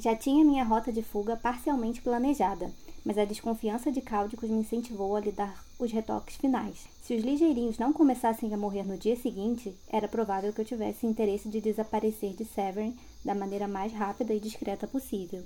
[0.00, 2.70] Já tinha minha rota de fuga parcialmente planejada,
[3.04, 6.88] mas a desconfiança de Cáudicos me incentivou a lhe dar os retoques finais.
[7.02, 11.06] Se os ligeirinhos não começassem a morrer no dia seguinte, era provável que eu tivesse
[11.06, 15.44] interesse de desaparecer de Severn da maneira mais rápida e discreta possível.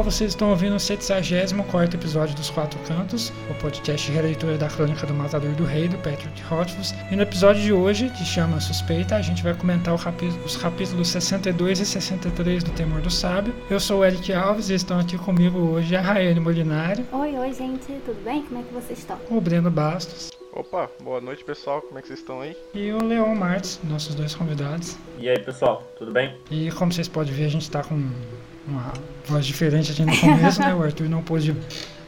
[0.00, 4.68] Pessoal, vocês estão ouvindo o 74 episódio dos Quatro Cantos, o podcast de releitura da
[4.68, 6.94] crônica do Matador do Rei, do Patrick Rothfuss.
[7.10, 11.80] E no episódio de hoje, que chama Suspeita, a gente vai comentar os capítulos 62
[11.80, 13.54] e 63 do Temor do Sábio.
[13.68, 17.04] Eu sou o Eric Alves e estão aqui comigo hoje a Raeli Molinari.
[17.12, 18.42] Oi, oi, gente, tudo bem?
[18.42, 19.18] Como é que vocês estão?
[19.28, 20.30] O Breno Bastos.
[20.52, 22.56] Opa, boa noite pessoal, como é que vocês estão aí?
[22.74, 24.96] E o Leon Martins, nossos dois convidados.
[25.18, 26.34] E aí pessoal, tudo bem?
[26.50, 28.10] E como vocês podem ver, a gente está com
[28.66, 28.92] uma
[29.26, 30.74] voz diferente aqui no começo, né?
[30.74, 31.56] O Arthur não pôde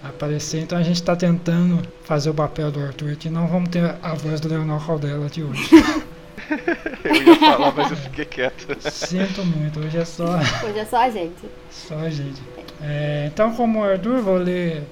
[0.02, 3.31] aparecer, então a gente está tentando fazer o papel do Arthur aqui.
[3.31, 5.70] Não vamos ter a voz do Leonel Caldela de hoje.
[7.05, 8.77] eu ia falar, mas eu fiquei quieto.
[8.91, 10.39] Sinto muito, hoje é só.
[10.64, 11.48] Hoje é só a gente.
[11.70, 12.42] Só a gente.
[12.80, 14.83] É, então, como o Arthur, vou ler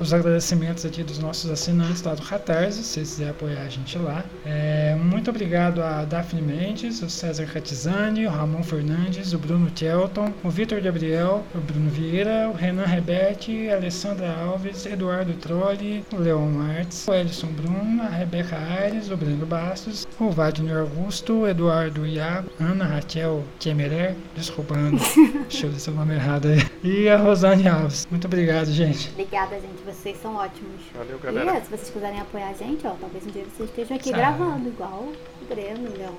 [0.00, 3.98] os agradecimentos aqui dos nossos assinantes lá do Catarse, se você quiser apoiar a gente
[3.98, 4.24] lá.
[4.46, 10.32] É, muito obrigado a Daphne Mendes, o César Catizani, o Ramon Fernandes, o Bruno Kelton,
[10.42, 16.16] o Vitor Gabriel, o Bruno Vieira, o Renan Rebete, a Alessandra Alves, Eduardo Trolli, o
[16.16, 21.48] Leon Martins, o Elison Bruno, a Rebeca Aires, o Breno Bastos, o Wagner Augusto, o
[21.48, 24.96] Eduardo Iago, Ana Raquel Kemerer, desculpando,
[25.50, 28.08] deixa eu ver seu nome errado aí, e a Rosane Alves.
[28.10, 29.10] Muito obrigado, gente.
[29.10, 30.82] Obrigada, gente vocês são ótimos.
[30.94, 31.58] Valeu, galera.
[31.58, 34.18] E se vocês quiserem apoiar a gente, ó, talvez um dia vocês estejam aqui Sabe.
[34.18, 35.08] gravando, igual
[35.42, 36.16] o Breno, o Leão.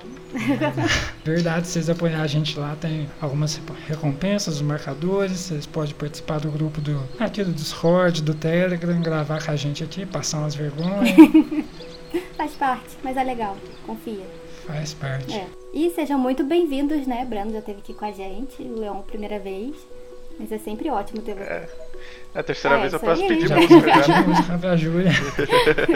[1.24, 6.40] Verdade, se vocês apoiarem a gente lá, tem algumas recompensas, os marcadores, vocês podem participar
[6.40, 10.54] do grupo do aqui do Discord, do Telegram, gravar com a gente aqui, passar umas
[10.54, 11.14] vergonhas.
[12.36, 13.56] Faz parte, mas é legal,
[13.86, 14.26] confia.
[14.66, 15.34] Faz parte.
[15.34, 15.46] É.
[15.72, 17.24] E sejam muito bem-vindos, né?
[17.24, 19.74] Breno já esteve aqui com a gente, o Leão primeira vez.
[20.38, 21.42] Mas é sempre ótimo ter você.
[21.42, 21.81] É.
[22.34, 23.88] É a terceira é, vez eu posso pedir já música.
[23.88, 25.12] Já pedi música pra Júlia.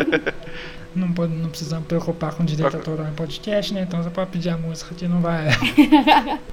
[0.95, 3.83] não, pode, não precisamos preocupar com direito autoral em podcast, né?
[3.83, 5.49] Então você pode pedir a música que não vai.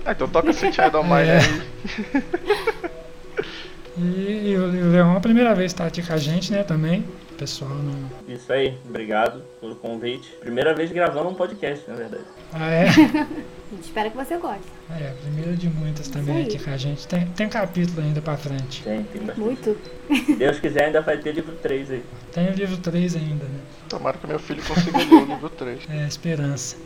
[0.05, 1.39] ah, então toca of Mine é.
[1.39, 1.63] aí.
[3.97, 7.05] E, e, o Leão, a primeira vez tá aqui com a gente, né, também.
[7.43, 8.09] Pessoal não.
[8.33, 10.29] Isso aí, obrigado pelo convite.
[10.39, 12.23] Primeira vez gravando um podcast, na verdade.
[12.53, 12.87] Ah, é?
[12.87, 14.63] a gente espera que você goste.
[14.89, 17.05] É, primeira de muitas também aqui com a gente.
[17.05, 18.81] Tem, tem capítulo ainda pra frente.
[18.83, 19.39] Tem, tem bastante.
[19.41, 19.77] Muito.
[20.25, 22.03] Se Deus quiser, ainda vai ter livro 3 aí.
[22.31, 23.59] Tem o livro 3 ainda, né?
[23.89, 25.81] Tomara que meu filho consiga ler o livro 3.
[25.89, 26.77] É, esperança.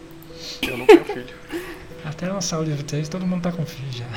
[0.64, 1.36] Eu não tenho filho.
[2.04, 4.08] Até lançar o livro 3, todo mundo tá com filho já.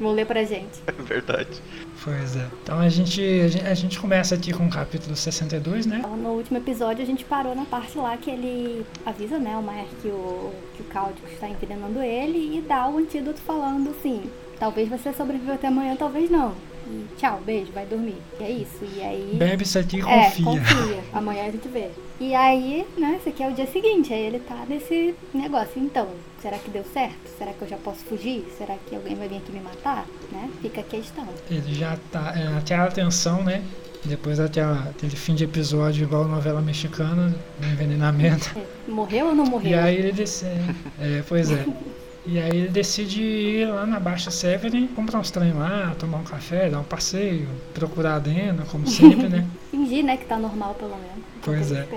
[0.00, 0.80] Vão ler pra gente.
[0.90, 1.60] É verdade.
[2.02, 2.46] Pois é.
[2.62, 3.20] Então a gente,
[3.64, 5.96] a gente, começa aqui com o capítulo 62, né?
[5.98, 9.62] Então, no último episódio a gente parou na parte lá que ele avisa, né, o
[9.62, 14.22] Maer que o, que o Cáudico está envenenando ele e dá o antídoto falando assim,
[14.58, 16.54] talvez você sobreviva até amanhã, talvez não.
[16.90, 18.16] E tchau, beijo, vai dormir.
[18.40, 18.84] E é isso.
[18.96, 19.36] E aí.
[19.38, 20.20] Bebe isso aqui e confia.
[20.20, 21.04] É, confia.
[21.12, 21.88] Amanhã a gente vê.
[22.18, 24.12] E aí, né, esse aqui é o dia seguinte.
[24.12, 25.72] Aí ele tá nesse negócio.
[25.76, 26.08] Então,
[26.42, 27.28] será que deu certo?
[27.38, 28.44] Será que eu já posso fugir?
[28.58, 30.04] Será que alguém vai vir aqui me matar?
[30.32, 30.50] Né?
[30.60, 31.28] Fica a questão.
[31.48, 32.34] Ele já tá.
[32.36, 33.62] É, aquela atenção, né?
[34.04, 38.50] Depois daquela, aquele fim de episódio igual novela mexicana, envenenamento.
[38.58, 39.70] É, morreu ou não morreu?
[39.70, 40.46] E aí ele disse.
[40.46, 41.64] É, é pois é.
[42.30, 46.22] E aí ele decide ir lá na Baixa Severin, comprar uns trem lá, tomar um
[46.22, 49.44] café, dar um passeio, procurar a Dena, como sempre, né?
[49.72, 51.24] Fingir, né, que tá normal pelo menos.
[51.42, 51.88] Pois é.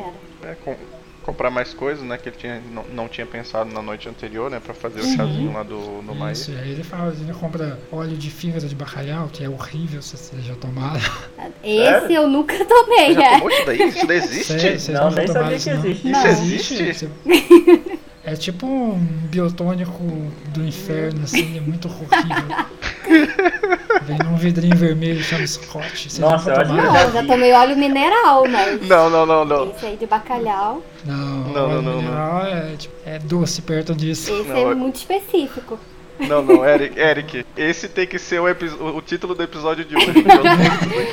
[0.41, 0.75] é com,
[1.22, 4.59] comprar mais coisas, né, que ele tinha, não, não tinha pensado na noite anterior, né,
[4.59, 5.16] pra fazer o uhum.
[5.16, 6.33] chazinho lá do, no Maia.
[6.33, 10.01] Isso, e aí ele fala, ele compra óleo de fígado de bacalhau, que é horrível,
[10.01, 10.99] se vocês já tomaram.
[11.63, 12.11] Esse Sério?
[12.11, 13.88] eu nunca tomei, Você tomou isso daí?
[13.88, 14.79] Isso daí existe?
[14.79, 16.11] Sério, não, nem sabia que existe.
[16.11, 17.13] Isso existe?
[18.33, 18.97] É tipo um
[19.29, 20.03] biotônico
[20.47, 22.66] do inferno, assim, é muito horrível.
[24.07, 26.09] Vem num vidrinho vermelho chama Scott.
[26.09, 28.87] Vocês Nossa, eu acho Não, eu já tomei óleo mineral, mas.
[28.87, 29.69] Não, não, não, não.
[29.69, 30.81] Esse aí de bacalhau.
[31.05, 32.47] Não, não, óleo não, mineral não.
[32.47, 34.34] É, tipo, é doce perto disso.
[34.34, 35.79] Esse não, é muito específico.
[36.19, 40.23] Não, não, Eric, Eric, esse tem que ser o, o, título do episódio de hoje.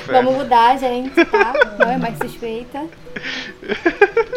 [0.06, 1.52] Vamos mudar, gente, tá?
[1.78, 2.84] Não é mais suspeita.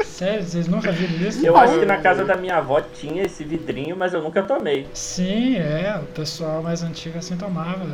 [0.03, 1.45] Sério, vocês nunca viram isso?
[1.45, 4.87] Eu acho que na casa da minha avó tinha esse vidrinho, mas eu nunca tomei.
[4.93, 7.85] Sim, é, o pessoal mais antigo assim tomava.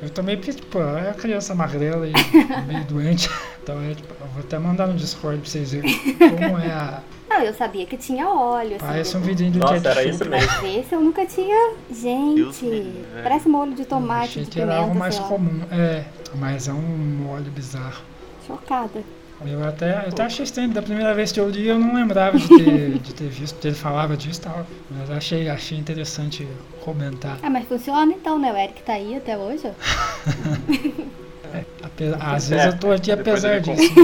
[0.00, 2.12] Eu tomei porque, tipo, eu era criança magrela e
[2.66, 3.28] meio doente.
[3.62, 7.02] Então, eu, tipo, eu vou até mandar no Discord pra vocês verem como é a
[7.28, 8.76] não, eu sabia que tinha óleo.
[8.76, 10.66] Assim, parece um vidrinho do Nossa, era isso mesmo.
[10.66, 11.74] Esse eu nunca tinha.
[11.90, 12.92] Gente,
[13.22, 14.40] parece molho de tomate.
[14.40, 15.62] Achei que era algo mais comum.
[15.70, 16.04] É,
[16.34, 18.02] Mas é um mole bizarro.
[18.46, 19.02] Chocada.
[19.46, 22.36] Eu até, eu até achei estranho, da primeira vez que eu li eu não lembrava
[22.36, 24.66] de ter, de ter visto, ele falava disso e tal.
[24.90, 26.48] Mas achei, achei interessante
[26.80, 27.38] comentar.
[27.40, 28.52] Ah, mas funciona então, né?
[28.52, 29.70] O Eric tá aí até hoje.
[31.54, 31.64] É,
[32.20, 33.92] às vezes eu tô aqui apesar disso.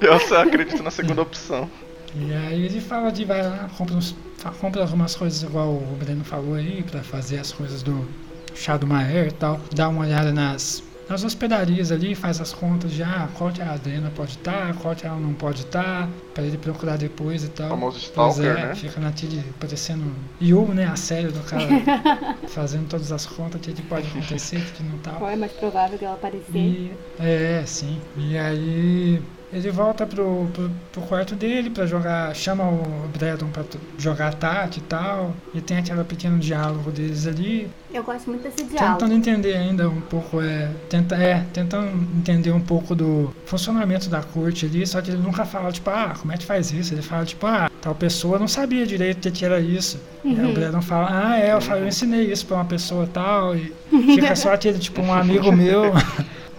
[0.00, 1.70] Eu só acredito na segunda opção.
[2.14, 4.16] E aí ele fala de vai lá, compra, uns,
[4.60, 8.08] compra algumas coisas igual o Breno falou aí, pra fazer as coisas do
[8.54, 9.60] chá do Maer e tal.
[9.72, 13.72] Dá uma olhada nas, nas hospedarias ali, faz as contas de ah, qual que a
[13.72, 17.70] Adriana pode estar, qual que ela não pode estar, pra ele procurar depois e tal.
[17.70, 18.74] Famoso Pois stalker, é, né?
[18.76, 20.04] fica naquele parecendo
[20.40, 20.86] Yu, né?
[20.86, 21.66] A série do cara
[22.46, 25.16] fazendo todas as contas, o que que pode acontecer, o que que não tal.
[25.16, 26.56] Qual é mais provável que ela aparecer?
[26.56, 28.00] E, é, sim.
[28.16, 29.20] E aí
[29.52, 32.34] ele volta pro, pro, pro quarto dele pra jogar.
[32.34, 33.64] Chama o Bredon pra
[33.98, 35.34] jogar Tati e tal.
[35.54, 37.68] E tem aquele pequeno diálogo deles ali.
[37.92, 38.98] Eu gosto muito desse diálogo.
[38.98, 41.44] Tentando entender ainda um pouco, é, tenta, é.
[41.52, 44.86] Tentando entender um pouco do funcionamento da corte ali.
[44.86, 46.94] Só que ele nunca fala, tipo, ah, como é que faz isso?
[46.94, 49.98] Ele fala, tipo, ah, tal pessoa não sabia direito o que era isso.
[50.24, 50.54] Aí o Uhum.
[50.54, 53.56] Bredon fala, ah, é, eu, eu ensinei isso pra uma pessoa tal.
[53.56, 55.92] E fica só aquele, tipo, um amigo meu.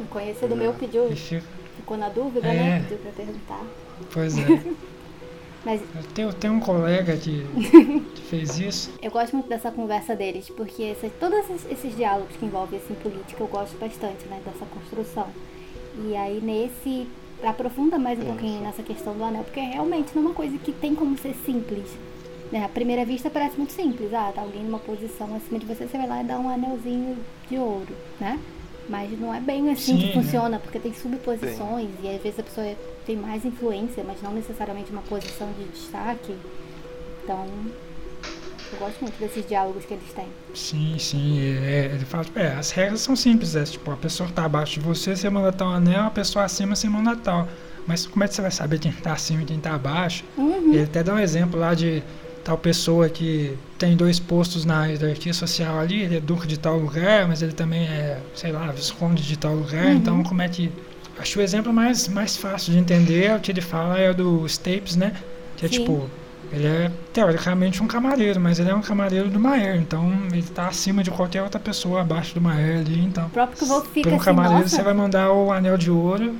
[0.02, 1.44] Um conhecido meu pediu, E fica,
[1.92, 2.54] ficou na dúvida, É.
[2.54, 2.80] né?
[2.88, 3.62] Pediu pra perguntar.
[4.14, 4.46] pois é.
[5.64, 7.46] Mas Eu tenho, tenho um colega que,
[8.16, 8.92] que fez isso.
[9.02, 12.96] eu gosto muito dessa conversa deles, porque essa- todos esses, esses diálogos que envolvem assim,
[12.96, 14.42] política eu gosto bastante, né?
[14.44, 15.28] Dessa construção.
[16.08, 17.08] E aí nesse
[17.44, 20.72] aprofunda mais um pouquinho nessa questão do anel, porque realmente não é uma coisa que
[20.72, 21.86] tem como ser simples.
[22.52, 22.64] Né?
[22.66, 24.12] À primeira vista parece muito simples.
[24.14, 27.18] Ah, tá alguém numa posição acima de você, você vai lá e dá um anelzinho
[27.50, 28.40] de ouro, né?
[28.92, 30.22] Mas não é bem assim Sim, que né?
[30.22, 34.92] funciona, porque tem subposições e às vezes a pessoa tem mais influência, mas não necessariamente
[34.92, 36.36] uma posição de destaque.
[37.24, 37.48] Então,
[38.74, 40.28] eu gosto muito desses diálogos que eles têm.
[40.54, 41.40] Sim, sim.
[41.40, 43.56] é, ele fala, tipo, é, as regras são simples.
[43.56, 46.44] É, tipo, a pessoa que tá abaixo de você, você manda tal anel, a pessoa
[46.44, 47.48] acima, você manda tal.
[47.88, 50.26] Mas como é que você vai saber quem tá acima e quem tá abaixo?
[50.38, 50.74] Uhum.
[50.74, 52.04] Ele até dá um exemplo lá de
[52.44, 56.78] tal pessoa que tem dois postos na hierarquia social ali, ele é duque de tal
[56.78, 59.94] lugar, mas ele também é, sei lá, visconde de tal lugar, Uhum.
[59.94, 60.72] então como é que...
[61.20, 64.14] Acho o exemplo mais, mais fácil de entender, é o que ele fala é o
[64.14, 65.14] do Stapes, né?
[65.56, 65.80] Que é Sim.
[65.80, 66.10] tipo,
[66.52, 70.68] ele é teoricamente um camareiro, mas ele é um camareiro do Maer, então ele tá
[70.68, 73.28] acima de qualquer outra pessoa abaixo do Maer ali, então...
[73.28, 75.92] O próprio que vou fica Pelo assim, camareiro nossa, você vai mandar o anel de
[75.92, 76.36] ouro,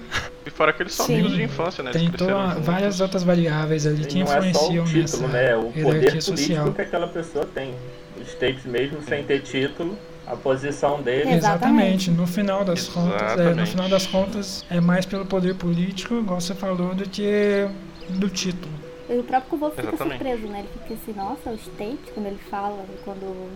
[0.46, 1.14] E fora que eles são Sim.
[1.14, 1.92] amigos de infância, né?
[1.94, 2.28] Eles juntos.
[2.66, 5.52] várias outras variáveis ali que E não é só o influenciam título, nessa né?
[5.52, 6.74] É o poder social.
[6.74, 7.76] que aquela pessoa tem.
[8.20, 9.98] Os tapes mesmo sem ter título,
[10.28, 11.32] a posição dele.
[11.32, 12.12] Exatamente.
[12.12, 16.40] No final das contas, é, no final das contas, é mais pelo poder político, igual
[16.40, 17.68] você falou, do que
[18.10, 18.72] do título.
[19.10, 20.18] E o próprio Kuvô fica Exatamente.
[20.18, 20.60] surpreso, né?
[20.60, 23.50] Ele fica assim, nossa, os tapes, quando ele fala, quando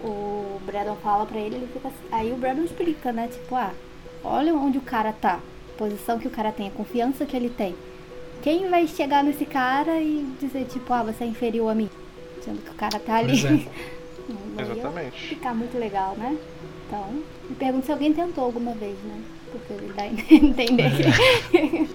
[0.00, 1.96] o Brandon fala pra ele, ele fica assim.
[2.10, 3.28] Aí o Brandon explica, né?
[3.28, 3.72] Tipo, ah,
[4.22, 5.40] olha onde o cara tá,
[5.82, 7.74] posição que o cara tem, a confiança que ele tem.
[8.42, 11.88] Quem vai chegar nesse cara e dizer, tipo, ah, você é inferior a mim?
[12.44, 13.38] Sendo que o cara tá ali.
[13.46, 13.66] É.
[14.62, 15.28] Exatamente.
[15.28, 16.36] ficar muito legal, né?
[16.86, 19.20] Então, me pergunto se alguém tentou alguma vez, né?
[19.50, 21.88] Porque ele dá a entender.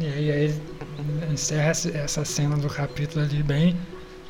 [0.00, 3.76] E aí, aí ele encerra essa- cena do capítulo ali bem,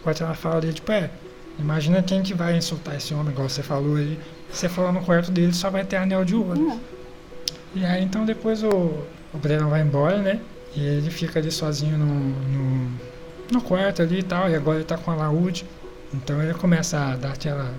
[0.03, 1.11] quando ela fala ali, tipo, é,
[1.59, 4.19] imagina quem que vai insultar esse homem, igual você falou aí.
[4.51, 6.59] Você for lá no quarto dele, só vai ter anel de ouro.
[6.59, 6.79] Hum,
[7.75, 8.69] E aí então depois o,
[9.33, 10.41] o Breno vai embora, né?
[10.75, 12.91] E ele fica ali sozinho no, no,
[13.53, 15.65] no quarto ali e tal, e agora ele tá com a Laúde.
[16.13, 17.75] Então ele começa a dar aquela.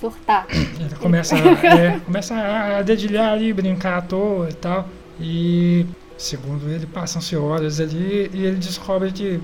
[0.00, 0.46] surtar.
[0.50, 1.38] Ele começa, a,
[1.78, 4.88] é, começa a, a dedilhar ali, brincar à toa e tal.
[5.20, 5.86] E
[6.16, 9.40] segundo ele, passam-se horas ali e ele descobre que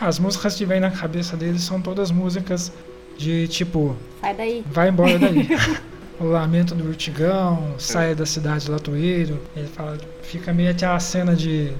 [0.00, 2.72] as músicas que vêm na cabeça dele são todas músicas
[3.16, 4.64] de tipo Sai daí.
[4.66, 5.48] vai embora daí.
[6.22, 9.40] o lamento do urtigão, saia da cidade do latoeiro.
[9.56, 11.72] Ele fala, fica meio aquela cena de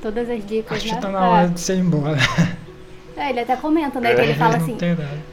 [0.00, 0.94] Todas as dicas, acho né?
[0.94, 2.16] que tá na hora de você ir embora.
[3.16, 4.14] É, ele até comenta, né?
[4.14, 4.76] Que ele fala não assim.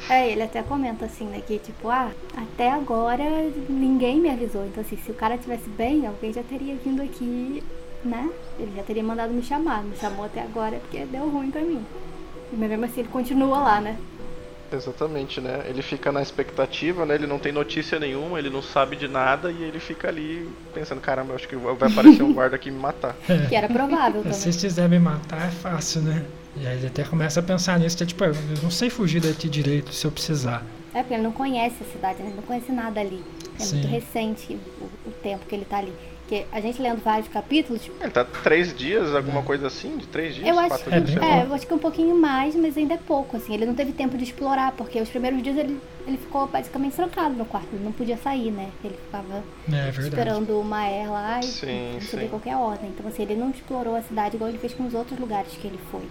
[0.10, 1.42] É, ele até comenta assim, né?
[1.46, 3.24] Que tipo, ah, até agora
[3.68, 4.66] ninguém me avisou.
[4.66, 7.62] Então, assim, se o cara tivesse bem, alguém já teria vindo aqui,
[8.06, 8.30] né?
[8.58, 9.84] Ele já teria mandado me chamar.
[9.84, 11.86] Me chamou até agora porque deu ruim pra mim.
[12.54, 13.98] Mas mesmo assim, ele continua lá, né?
[14.72, 15.64] Exatamente, né?
[15.68, 17.16] Ele fica na expectativa, né?
[17.16, 21.00] Ele não tem notícia nenhuma, ele não sabe de nada e ele fica ali pensando,
[21.00, 23.16] caramba, eu acho que vai aparecer um guarda aqui e me matar.
[23.50, 24.40] Que era provável Se também.
[24.40, 26.26] vocês quiserem me matar, é fácil, né?
[26.56, 29.22] E aí ele até começa a pensar nisso, que é tipo, eu não sei fugir
[29.22, 30.64] daqui direito se eu precisar.
[30.94, 32.28] É, porque ele não conhece a cidade, né?
[32.28, 33.24] ele não conhece nada ali.
[33.60, 33.78] É Sim.
[33.78, 35.94] muito recente o, o tempo que ele tá ali.
[36.34, 37.82] Que Porque a gente lendo vários capítulos.
[38.02, 39.98] Ele tá três dias, alguma coisa assim?
[39.98, 40.48] De três dias?
[40.48, 41.24] Eu acho, quatro É, dias?
[41.24, 43.54] é, eu acho que um pouquinho mais, mas ainda é pouco, assim.
[43.54, 47.36] Ele não teve tempo de explorar, porque os primeiros dias ele, ele ficou basicamente trancado
[47.36, 47.68] no quarto.
[47.72, 48.70] Ele não podia sair, né?
[48.84, 52.30] Ele ficava É esperando o Maer lá e Sim, receber sim.
[52.30, 52.90] qualquer ordem.
[52.90, 55.68] Então, assim, ele não explorou a cidade igual ele fez com os outros lugares que
[55.68, 56.02] ele foi.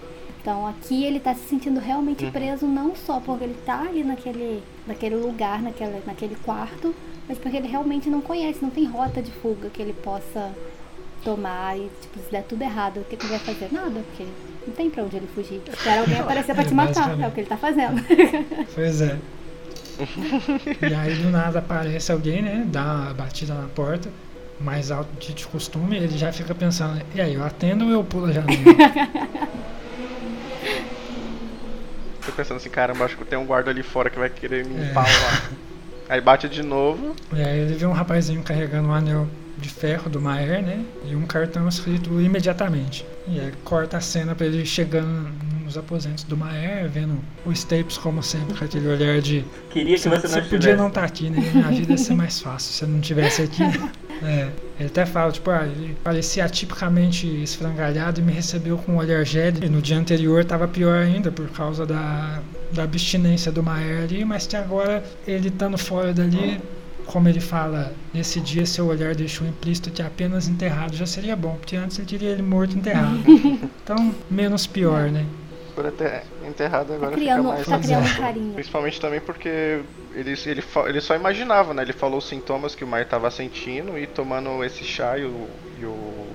[0.40, 2.30] Então, aqui ele tá se sentindo realmente Uhum.
[2.32, 6.92] preso, não só porque ele tá ali naquele, naquele lugar, naquele, naquele quarto,
[7.32, 10.50] mas porque ele realmente não conhece, não tem rota de fuga que ele possa
[11.24, 13.72] tomar e, tipo, se der tudo errado, o que, ele vai fazer?
[13.72, 14.26] Nada, porque
[14.66, 15.62] não tem pra onde ele fugir.
[15.66, 17.24] Espera alguém aparecer pra É, te matar, basicamente.
[17.24, 18.04] é o que ele tá fazendo.
[18.74, 19.18] Pois é.
[20.90, 22.64] e aí do nada aparece alguém, né?
[22.66, 24.10] Dá uma batida na porta,
[24.60, 28.04] mais alto de de costume, ele já fica pensando, e aí, eu atendo ou eu
[28.04, 28.58] pulo a janela?
[32.26, 34.82] Tô pensando assim, caramba, acho que tem um guarda ali fora que vai querer me
[34.84, 34.92] É.
[36.12, 37.16] Aí bate de novo.
[37.32, 39.26] e aí ele vê um rapazinho carregando um anel
[39.56, 40.84] de ferro do Maer, né?
[41.06, 43.06] E um cartão escrito imediatamente.
[43.26, 45.30] E aí corta a cena pra ele chegando
[45.72, 50.02] nos aposentos do Maer, vendo o Stapes como sempre, com aquele olhar de Queria que
[50.02, 51.38] você, Você, não você podia não estar aqui, né?
[51.54, 53.62] Minha vida ia ser mais fácil se você não tivesse aqui.
[54.24, 54.48] É,
[54.78, 59.26] ele até fala, tipo, ah, ele parecia atipicamente esfrangalhado e me recebeu com um olhar
[59.26, 59.66] gélido.
[59.66, 64.24] E no dia anterior estava pior ainda por causa da, da abstinência do Maer ali,
[64.24, 66.60] mas que agora ele estando fora dali,
[67.04, 71.56] como ele fala, nesse dia seu olhar deixou implícito que apenas enterrado já seria bom,
[71.56, 73.18] porque antes ele teria ele morto enterrado.
[73.82, 75.26] Então, menos pior, né?
[75.74, 78.54] Por até enterrado agora Tá fica criando, mais tá criando um carinho.
[78.54, 79.80] Principalmente também porque
[80.14, 81.82] ele, ele, ele só imaginava, né?
[81.82, 85.48] Ele falou os sintomas que o Mar tava sentindo e tomando esse chá e o,
[85.80, 86.26] e o,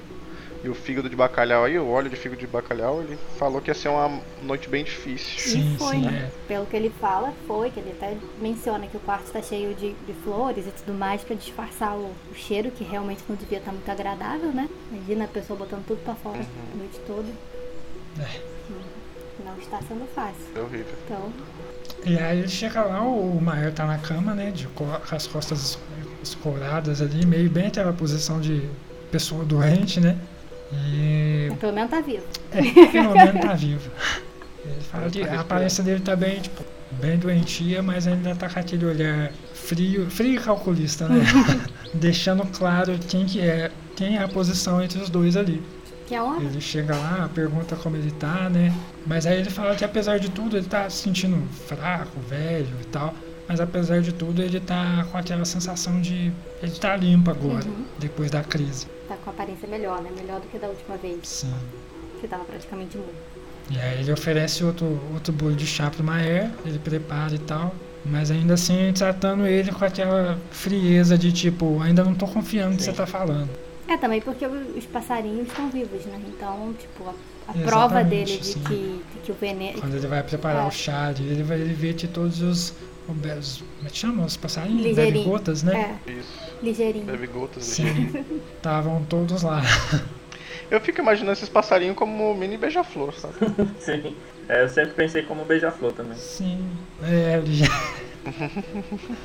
[0.64, 3.70] e o fígado de bacalhau aí, o óleo de fígado de bacalhau, ele falou que
[3.70, 5.38] ia ser uma noite bem difícil.
[5.40, 6.30] Sim, e foi, sim, né?
[6.30, 6.48] é.
[6.48, 9.94] Pelo que ele fala, foi, que ele até menciona que o quarto está cheio de,
[9.94, 13.72] de flores e tudo mais pra disfarçar o, o cheiro, que realmente não devia estar
[13.72, 14.68] muito agradável, né?
[14.92, 17.30] Imagina a pessoa botando tudo pra fora a noite toda.
[18.20, 18.57] É.
[19.48, 20.36] Não está sendo fácil.
[20.56, 20.94] É horrível.
[21.06, 21.32] Então,
[22.06, 24.52] E aí ele chega lá, o Maior tá na cama, né?
[24.52, 25.80] De, co- com as costas es-
[26.24, 28.62] escoradas ali, meio bem aquela posição de
[29.12, 30.18] pessoa doente, né?
[30.74, 32.24] E pelo menos tá vivo.
[32.52, 32.62] é,
[32.92, 33.90] pelo menos tá vivo.
[34.66, 36.62] Ele fala que a aparência dele tá bem, tipo,
[37.00, 41.24] bem doentia, mas ainda tá com aquele olhar frio, frio e calculista, né?
[41.94, 45.64] Deixando claro quem que é, quem é a posição entre os dois ali.
[46.08, 46.20] Que é.
[46.40, 48.74] Ele chega lá, pergunta como ele tá, né?
[49.06, 52.86] Mas aí ele fala que apesar de tudo ele tá se sentindo fraco, velho e
[52.86, 53.14] tal.
[53.48, 57.86] Mas apesar de tudo ele tá com aquela sensação de ele tá limpo agora, Uhum.
[58.00, 58.88] depois da crise.
[59.08, 60.10] Tá com a aparência melhor, né?
[60.18, 61.54] Melhor do que da última vez, Sim.
[62.22, 63.10] que tava praticamente mudo.
[63.70, 67.76] E aí ele oferece outro, outro bolo de chá pro Maer, ele prepara e tal.
[68.06, 72.78] Mas ainda assim tratando ele com aquela frieza de tipo, ainda não tô confiando no
[72.78, 73.50] que você tá falando.
[73.88, 76.20] É, também porque os passarinhos estão vivos, né?
[76.28, 79.80] Então, tipo, a, a prova dele de que, de que o veneno.
[79.80, 80.68] Quando ele vai preparar É.
[80.68, 82.74] o chá, ele vai ele vê que todos os.
[83.08, 84.26] os como é que chama?
[84.26, 84.82] Os passarinhos?
[84.84, 85.30] Ligeirinho.
[85.30, 86.00] Gotas, né?
[86.06, 86.30] É, Isso.
[86.62, 87.06] ligeirinho.
[87.06, 87.80] Bebe gotas.
[87.80, 88.12] ligeiro.
[88.12, 88.42] Sim.
[88.58, 89.62] Estavam todos lá.
[90.70, 93.36] Eu fico imaginando esses passarinhos como mini beija-flor, sabe?
[93.80, 94.14] Sim.
[94.50, 96.18] É, eu sempre pensei como beija-flor também.
[96.18, 96.66] Sim.
[97.04, 97.68] É, ele já...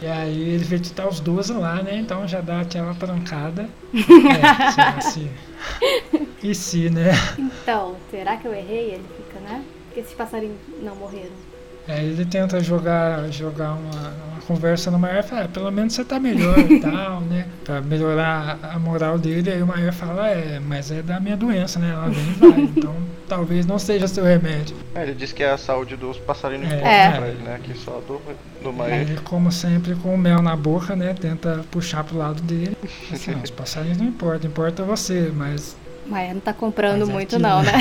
[0.00, 1.97] E aí ele vê que tá os 12 lá, né?
[1.97, 3.68] Então já dá aquela trancada.
[3.92, 5.30] É, será se...
[6.42, 7.12] E se, né?
[7.38, 8.94] Então, será que eu errei?
[8.94, 9.64] Ele fica, né?
[9.87, 11.30] Porque esses passarinhos não morreram.
[11.89, 13.91] Aí ele tenta jogar, jogar uma,
[14.33, 17.47] uma conversa no Maior e fala, ah, pelo menos você tá melhor e tal, né?
[17.65, 21.79] Pra melhorar a moral dele, aí o Maior fala, é, mas é da minha doença,
[21.81, 21.91] né?
[21.91, 22.95] Ela vem e vai, então
[23.29, 24.77] talvez não seja seu remédio.
[24.95, 26.77] É, ele diz que é a saúde dos passarinhos É.
[26.77, 27.11] importa É.
[27.17, 27.55] pra ele, né?
[27.57, 28.21] Aqui só do,
[28.62, 29.01] do Aí Maer.
[29.01, 31.15] ele, como sempre, com o mel na boca, né?
[31.19, 32.77] Tenta puxar pro lado dele.
[33.12, 37.12] Assim, "Não, os passarinhos não importam, importa você, mas, Mas não tá comprando Mas é
[37.12, 37.73] muito, aquilo, não, né?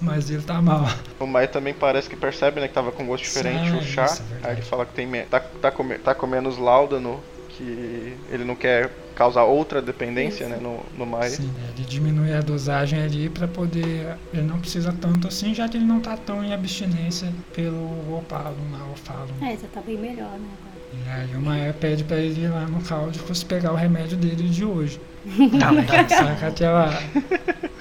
[0.00, 0.86] Mas ele tá mal.
[1.18, 2.68] O Maer também parece que percebe, né?
[2.68, 4.04] Que tava com gosto diferente Sim, o chá.
[4.06, 4.48] isso é.
[4.48, 8.56] Aí ele fala que tem tá, tá, come- tá com menos láudano, que ele não
[8.56, 10.58] quer causar outra dependência, né?
[10.60, 11.30] No, no Maer.
[11.30, 14.16] Sim, né, ele diminui a dosagem ali pra poder.
[14.32, 18.56] Ele não precisa tanto assim, já que ele não tá tão em abstinência pelo opalo,
[18.72, 19.28] lá, ofalo.
[19.42, 20.48] É, já tá bem melhor, né?
[20.92, 24.48] E aí o Maia pede pra ele ir lá no Cáudicos pegar o remédio dele
[24.48, 25.00] de hoje.
[26.08, 26.90] Saca aquela,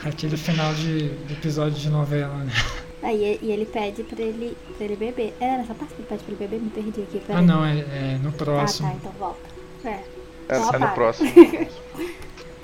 [0.03, 2.51] aquele final de, de episódio de novela, né?
[3.01, 5.33] Aí e ele pede pra ele, pra ele beber.
[5.39, 7.21] É, nessa parte que ele pede pra ele beber, me perdi aqui.
[7.29, 8.89] Ah não, é, é no Ah, próximo.
[8.89, 9.39] tá, então volta.
[9.85, 9.99] É.
[10.49, 11.31] É, é no próximo.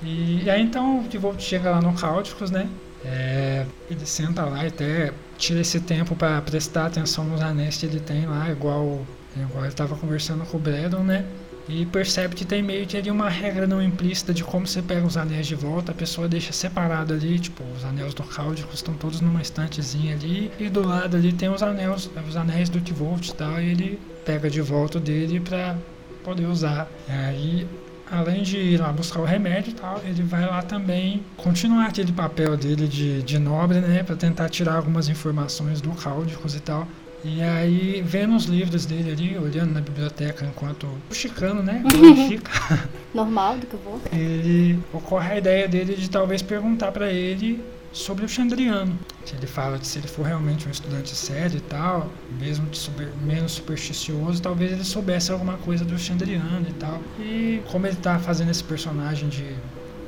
[0.03, 2.67] E, e aí então o Devolt chega lá no Cáudicos, né?
[3.03, 7.85] É, ele senta lá e até tira esse tempo pra prestar atenção nos anéis que
[7.85, 8.99] ele tem lá, igual,
[9.44, 11.25] igual ele tava conversando com o Bredon, né?
[11.68, 15.06] e percebe que tem meio que ali uma regra não implícita de como você pega
[15.06, 18.94] os anéis de volta, a pessoa deixa separado ali, tipo, os anéis do Cáudicos estão
[18.94, 23.30] todos numa estantezinha ali, e do lado ali tem os anéis, os anéis do Tvolt
[23.30, 25.75] e tal, e ele pega de volta dele pra
[26.24, 26.88] poder usar.
[27.08, 27.68] E aí
[28.12, 32.12] além de ir lá buscar o remédio e tal, ele vai lá também continuar aquele
[32.12, 36.88] papel dele de, de nobre, né, para tentar tirar algumas informações do Cáudicos e tal.
[37.24, 41.84] E aí, vendo os livros dele ali, olhando na biblioteca enquanto o chicano, né,
[42.27, 44.00] fica, Normal do que eu vou.
[44.13, 49.00] ele ocorre a ideia dele de talvez perguntar para ele sobre o Chandriano.
[49.25, 52.77] Se ele fala que se ele for realmente um estudante sério e tal, mesmo de
[52.77, 57.01] super- menos supersticioso, talvez ele soubesse alguma coisa do Chandriano e tal.
[57.19, 59.45] E como ele tá fazendo esse personagem de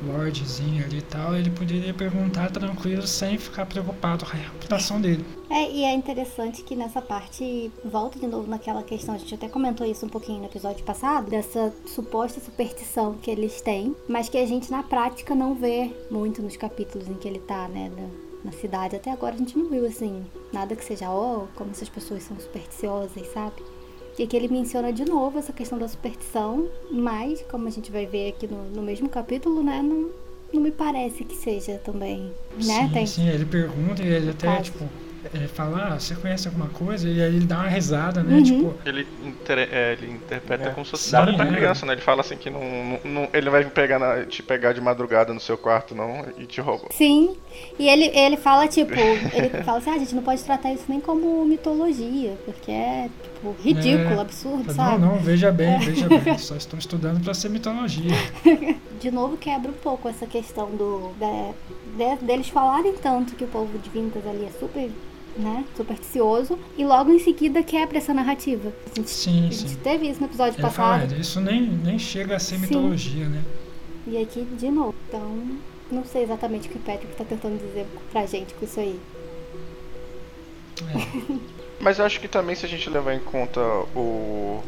[0.05, 5.25] lordzinho ali e tal, ele poderia perguntar tranquilo sem ficar preocupado com a reputação dele.
[5.49, 9.47] É, e é interessante que nessa parte volta de novo naquela questão, a gente até
[9.47, 14.37] comentou isso um pouquinho no episódio passado, dessa suposta superstição que eles têm, mas que
[14.37, 17.91] a gente na prática não vê muito nos capítulos em que ele tá, né,
[18.43, 18.95] na, cidade.
[18.95, 22.39] Até agora a gente não viu, assim, nada que seja, ó, como essas pessoas são
[22.39, 23.61] supersticiosas, sabe?
[24.17, 28.05] E aqui ele menciona de novo essa questão da superstição, mas, como a gente vai
[28.05, 30.09] ver aqui no, no mesmo capítulo, né, não,
[30.51, 32.87] não me parece que seja também, né?
[32.87, 34.63] Sim, Tem sim, ele pergunta e ele até, Caso.
[34.63, 34.85] tipo,
[35.33, 37.07] ele fala, ah, você conhece alguma coisa?
[37.09, 38.37] E aí ele dá uma risada, né?
[38.37, 38.43] Uhum.
[38.43, 40.71] Tipo, Ele, inter- é, ele interpreta É.
[40.71, 41.51] como se fosse nada pra é.
[41.53, 41.93] criança, né?
[41.93, 44.79] Ele fala assim que não, não- não- ele não vai pegar na- te pegar de
[44.79, 46.85] madrugada no seu quarto, não, e te rouba.
[46.91, 47.35] Sim,
[47.77, 48.93] e ele, ele fala, tipo,
[49.33, 53.09] ele fala assim, ah, a gente não pode tratar isso nem como mitologia, porque é,
[53.21, 54.21] tipo, ridículo, É.
[54.21, 55.01] absurdo, não, sabe?
[55.01, 58.11] não, veja bem, veja bem, só estou estudando pra ser mitologia.
[58.99, 61.53] De novo quebra um pouco essa questão do da-
[62.17, 64.89] de- deles falarem tanto que o povo de Vintas ali é super,
[65.37, 68.73] né, supersticioso, e logo em seguida quebra essa narrativa.
[68.91, 69.77] A gente, Sim, a gente sim.
[69.83, 72.61] teve isso no episódio passado, "Ah, isso nem, nem chega a ser Sim.
[72.61, 73.43] mitologia, né?
[74.07, 74.95] e aqui de novo.
[75.09, 75.57] Então,
[75.91, 78.97] não sei exatamente o que o Patrick tá tentando dizer pra gente com isso aí.
[80.81, 81.37] É.
[81.79, 83.61] Mas eu acho que também se a gente levar em conta
[83.95, 84.61] o,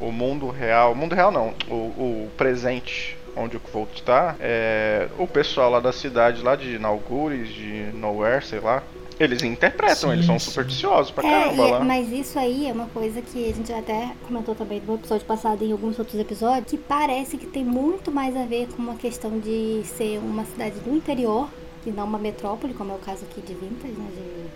[0.00, 5.26] o mundo real, mundo real não, o, o presente onde o Volt tá, é, o
[5.26, 8.82] pessoal lá da cidade, lá de Naugures, de Nowhere, sei lá,
[9.20, 11.80] eles interpretam, Sim, eles são supersticiosos pra É, caramba e- lá.
[11.80, 15.62] mas isso aí é uma coisa que a gente até comentou também no episódio passado
[15.62, 18.94] e em alguns outros episódios, que parece que tem muito mais a ver com uma
[18.96, 21.48] questão de ser uma cidade do interior
[21.86, 24.48] e não uma metrópole, como é o caso aqui de Vintas, né, de,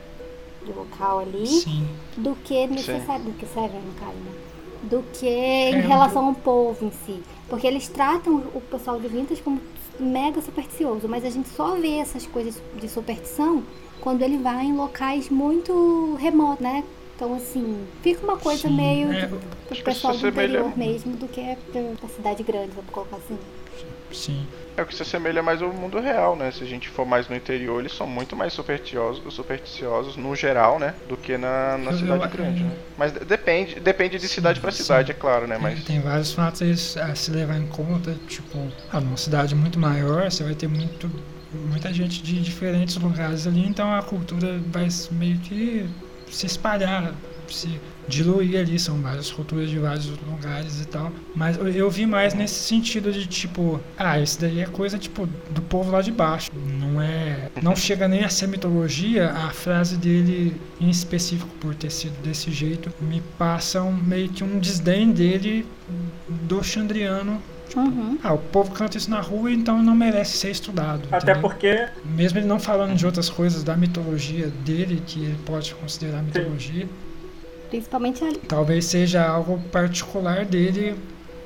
[0.64, 1.88] de local ali, Sim.
[2.16, 4.34] do que necessário, do que Seven, no caso, né?
[4.82, 7.22] Do que em É, relação ao povo em si.
[7.48, 9.60] Porque eles tratam o pessoal de Vintas como
[9.98, 13.66] mega supersticioso, mas a gente só vê essas coisas de superstição
[14.00, 16.84] quando ele vai em locais muito remotos, né?
[17.14, 21.16] Então, assim, fica uma coisa Sim, meio é, do, do pessoal isso do interior mesmo
[21.16, 23.38] do que é da da cidade grande, vamos colocar assim.
[24.14, 24.46] Sim.
[24.76, 26.50] É o que se assemelha mais ao mundo real, né?
[26.50, 30.78] Se a gente for mais no interior, eles são muito mais supersticiosos, supersticiosos no geral,
[30.78, 30.94] né?
[31.08, 32.72] Do que na, na Eu- cidade eu- grande, né?
[32.96, 34.70] Mas de- depende, depende de Sim, cidade sim.
[34.82, 35.56] cidade, é claro, né?
[35.56, 36.70] Tem, Mas tem vários fatos aí
[37.02, 38.58] a se levar em conta, tipo,
[38.94, 41.10] numa cidade muito maior, você vai ter muito,
[41.52, 45.86] muita gente de diferentes lugares ali, então a cultura vai meio que
[46.30, 47.12] se espalhar,
[47.46, 51.12] se diluir ali, são várias culturas de vários lugares e tal.
[51.34, 55.26] Mas eu, eu vi mais nesse sentido de tipo, ah, isso daí é coisa tipo
[55.50, 56.50] do povo lá de baixo.
[56.54, 57.50] Não é.
[57.62, 62.50] Não chega nem a ser mitologia, a frase dele em específico por ter sido desse
[62.50, 65.66] jeito me passa um, meio que um desdém dele
[66.28, 67.40] do Chandriano.
[67.76, 68.18] Uhum.
[68.22, 71.08] Ah, o povo canta isso na rua, então não merece ser estudado.
[71.10, 71.40] Até entendeu?
[71.40, 76.22] porque Mesmo ele não falando de outras coisas da mitologia dele, que ele pode considerar
[76.22, 76.86] mitologia,
[77.72, 78.36] Principalmente ali.
[78.46, 80.94] talvez seja algo particular dele,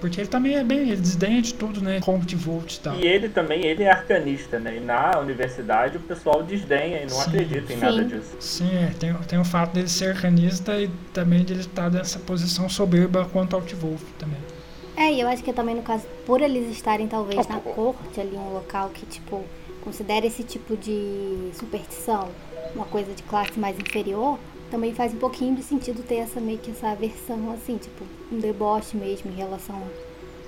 [0.01, 2.01] porque ele também é bem, ele desdenha de tudo, né?
[2.01, 2.97] Como de Volt e tal.
[2.97, 4.77] E ele também, ele é arcanista, né?
[4.77, 7.29] E na universidade o pessoal desdenha e não Sim.
[7.31, 8.09] acredita em nada Sim.
[8.09, 8.37] disso.
[8.41, 12.69] Sim, é, tem, tem o fato dele ser arcanista e também dele estar nessa posição
[12.69, 14.39] soberba quanto ao Wolf também.
[14.97, 17.71] É, e eu acho que também no caso, por eles estarem talvez Ah, na pô.
[17.71, 19.45] corte ali, um local que, tipo,
[19.85, 22.29] considera esse tipo de superstição
[22.75, 24.39] uma coisa de classe mais inferior,
[24.71, 28.39] também faz um pouquinho de sentido ter essa meio que essa aversão, assim, tipo, um
[28.39, 29.83] deboche mesmo em relação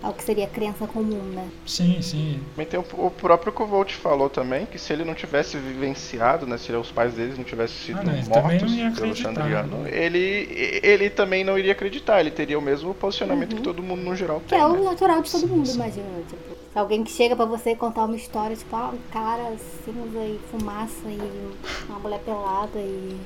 [0.03, 1.49] ao que seria crença comum, né?
[1.67, 2.41] Sim, sim.
[2.55, 6.57] Também tem o, o próprio Kovolt falou também que se ele não tivesse vivenciado, né,
[6.57, 9.91] se os pais deles não tivessem sido Ah, também mortos pelo Chandriano, né?
[9.93, 10.49] ele,
[10.83, 14.41] ele também não iria acreditar, ele teria o mesmo posicionamento que todo mundo no geral
[14.41, 14.43] Uhum.
[14.47, 14.59] Que tem.
[14.59, 14.81] é né?
[14.81, 15.75] o natural de todo Sim, mundo, sim.
[15.75, 16.23] imagina.
[16.29, 20.25] Tipo, se alguém que chega pra você contar uma história, tipo, ah, um cara cinza
[20.25, 21.55] e fumaça e
[21.89, 23.17] uma mulher pelada e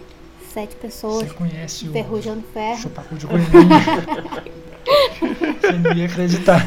[0.52, 2.78] sete pessoas Você conhece o enferrujando ferro.
[2.80, 3.52] chupacu de Goiânia.
[5.60, 6.60] Você não ia acreditar.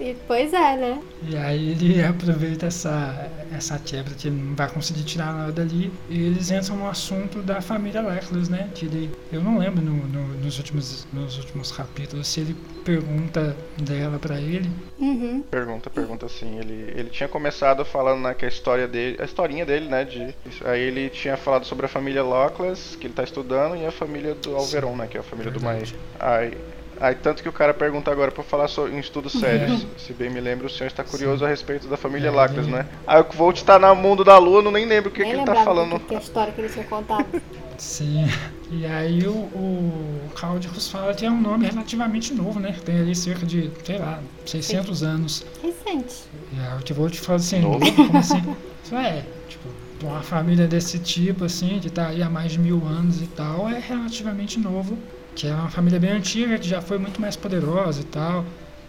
[0.00, 1.02] E, pois é, né?
[1.28, 5.92] E aí ele aproveita essa, essa quebra que ele não vai conseguir tirar nada dali
[6.10, 8.68] e eles entram no assunto da família Leclerc, né?
[8.74, 13.56] Que ele, eu não lembro no, no- nos, últimos, nos últimos capítulos se ele pergunta
[13.78, 14.68] dela pra ele.
[14.98, 15.42] Uhum.
[15.50, 16.58] Pergunta, pergunta assim.
[16.58, 20.04] Ele, ele tinha começado falando né, que a história dele, a historinha dele, né?
[20.04, 23.92] De, aí ele tinha falado sobre a família Lockless, que ele tá estudando, e a
[23.92, 25.06] família do Alveron, né?
[25.06, 25.78] Que é a família do Maia.
[25.78, 25.96] Verdade.
[26.18, 26.58] Aí,
[27.02, 29.86] aí tanto que o cara pergunta agora pra falar sobre, em estudos sérios.
[29.98, 32.86] Se bem me lembro, o senhor está curioso a respeito da família É, ele- né?
[33.06, 35.32] Aí o Volt tá no mundo da lua, eu nem lembro o que, que ele
[35.38, 35.98] tá lembrava falando.
[35.98, 37.26] do que a história que ele tinha contado.
[37.78, 38.26] Sim.
[38.70, 42.74] E aí o, o Cáudicos fala que é um nome relativamente novo, né?
[42.84, 45.44] Tem ali cerca de, sei lá, 600 anos.
[45.62, 46.14] Recente.
[46.52, 47.80] E aí o Tivolt fala assim, Novo.
[47.92, 48.40] como assim?
[48.84, 49.68] Isso é, tipo,
[50.02, 53.68] uma família desse tipo, assim, que tá aí há mais de mil anos e tal,
[53.68, 54.96] é relativamente novo.
[55.34, 58.44] Que é uma família bem antiga, que já foi muito mais poderosa e tal.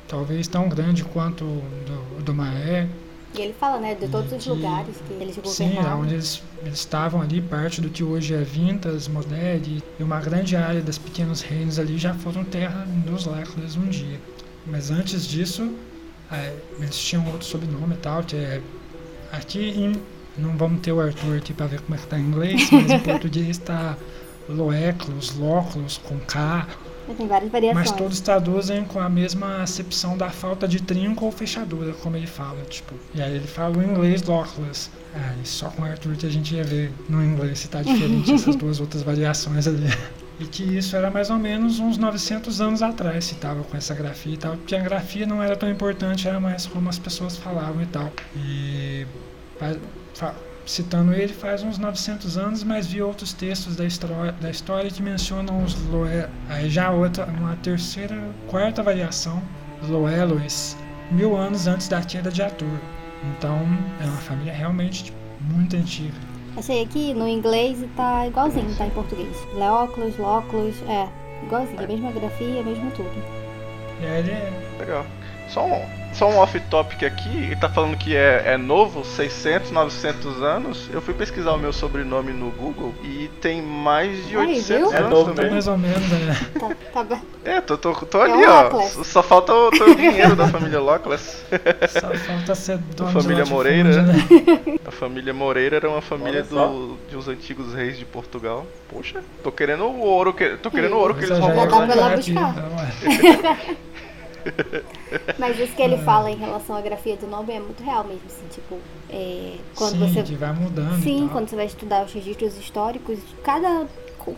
[0.07, 1.63] Talvez tão grande quanto o
[2.17, 2.87] do, do Maé.
[3.35, 6.01] E ele fala, né, de todos os Que- lugares que eles Sim, governavam.
[6.01, 10.55] onde eles, eles estavam ali, parte do que hoje é Vintas, Moded, e uma grande
[10.55, 14.19] área dos pequenos reinos ali já foram terra dos Leclerc um dia.
[14.67, 15.73] Mas antes disso,
[16.31, 18.61] é, eles tinham outro sobrenome e tal, que é.
[19.31, 19.93] Aqui em,
[20.37, 22.91] não vamos ter o Arthur aqui para ver como é que tá em inglês, mas
[22.91, 23.97] em português está
[24.49, 26.67] Loeclos, Loclos, com K,
[27.17, 27.89] Tem várias variações.
[27.89, 32.27] mas todos traduzem com a mesma acepção da falta de trinco ou fechadura, como ele
[32.27, 32.93] fala, tipo.
[33.13, 34.89] E aí ele fala o inglês lockless.
[35.15, 37.81] Ah, e só com o Arthur que a gente ia ver no inglês se tá
[37.81, 39.87] diferente essas duas outras variações ali.
[40.39, 43.93] E que isso era mais ou menos uns 900 anos atrás, se tava com essa
[43.93, 44.57] grafia e tal.
[44.57, 48.11] Porque a grafia não era tão importante, era mais como as pessoas falavam e tal.
[48.35, 49.05] E
[50.15, 50.33] fa-
[50.65, 55.01] citando ele faz uns 900 anos, mas vi outros textos da história, da história que
[55.01, 56.29] mencionam os Loé.
[56.49, 58.15] Aí já outra, uma terceira,
[58.47, 59.41] quarta variação,
[59.87, 60.77] Loelois,
[61.11, 62.79] mil anos antes da queda de Arthur.
[63.37, 63.59] Então
[64.01, 66.13] é uma família realmente tipo, muito antiga.
[66.55, 69.35] Achei aqui no inglês e tá igualzinho, tá em português.
[69.55, 71.09] Leóculos, Lóculos, é.
[71.43, 73.11] Igualzinho, a mesma grafia, mesmo tudo.
[74.01, 75.05] E aí ele é Legal.
[75.49, 80.41] Só um, só um off-topic aqui, ele tá falando que é, é novo, 600, 900
[80.41, 80.89] anos.
[80.91, 84.77] Eu fui pesquisar o meu sobrenome no Google e tem mais de Aí, 800 viu?
[84.89, 85.51] anos É novo também.
[85.51, 86.59] mais ou menos, é.
[86.59, 87.21] Tá, tá bem.
[87.45, 88.63] É, tô, tô, tô É ali, um ó.
[88.63, 89.03] Lockless.
[89.05, 91.43] Só falta o, o dinheiro da família Lockless.
[91.89, 94.01] Só falta ser dono Família de Moreira.
[94.01, 94.79] latifúndio, né?
[94.85, 98.65] A família Moreira era uma família do, de uns antigos reis de Portugal.
[98.89, 101.85] Poxa, tô querendo o ouro que, tô querendo o ouro que eles é roubaram.
[102.27, 103.75] então, é.
[105.37, 108.23] Mas isso que ele fala em relação à grafia do nome é muito real mesmo,
[108.25, 108.77] assim, tipo,
[109.09, 110.99] é, quando Sim, você vai mudando.
[110.99, 111.29] e Sim, tal.
[111.29, 113.87] quando você vai estudar os registros históricos, cada,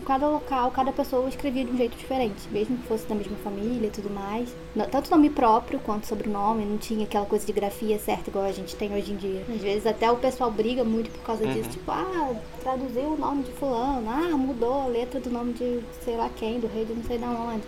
[0.04, 3.86] cada local, cada pessoa escrevia de um jeito diferente, mesmo que fosse da mesma família
[3.86, 4.54] e tudo mais.
[4.90, 8.74] Tanto nome próprio quanto sobrenome, não tinha aquela coisa de grafia certa igual a gente
[8.76, 9.44] tem hoje em dia.
[9.48, 13.44] Às vezes até o pessoal briga muito por causa disso, tipo, ah, traduziu o nome
[13.44, 16.92] de fulano, ah, mudou a letra do nome de sei lá quem, do rei de
[16.92, 17.62] não sei da onde.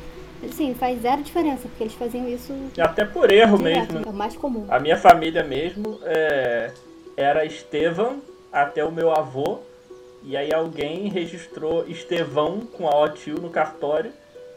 [0.45, 4.07] Assim, faz zero diferença, porque eles faziam isso até por erro direto, mesmo.
[4.07, 4.67] é o mais comum.
[4.69, 6.71] A minha família mesmo é,
[7.17, 8.23] era Estevam
[8.53, 9.59] até o meu avô.
[10.23, 14.13] E aí alguém registrou Estevão com a O tio no cartório.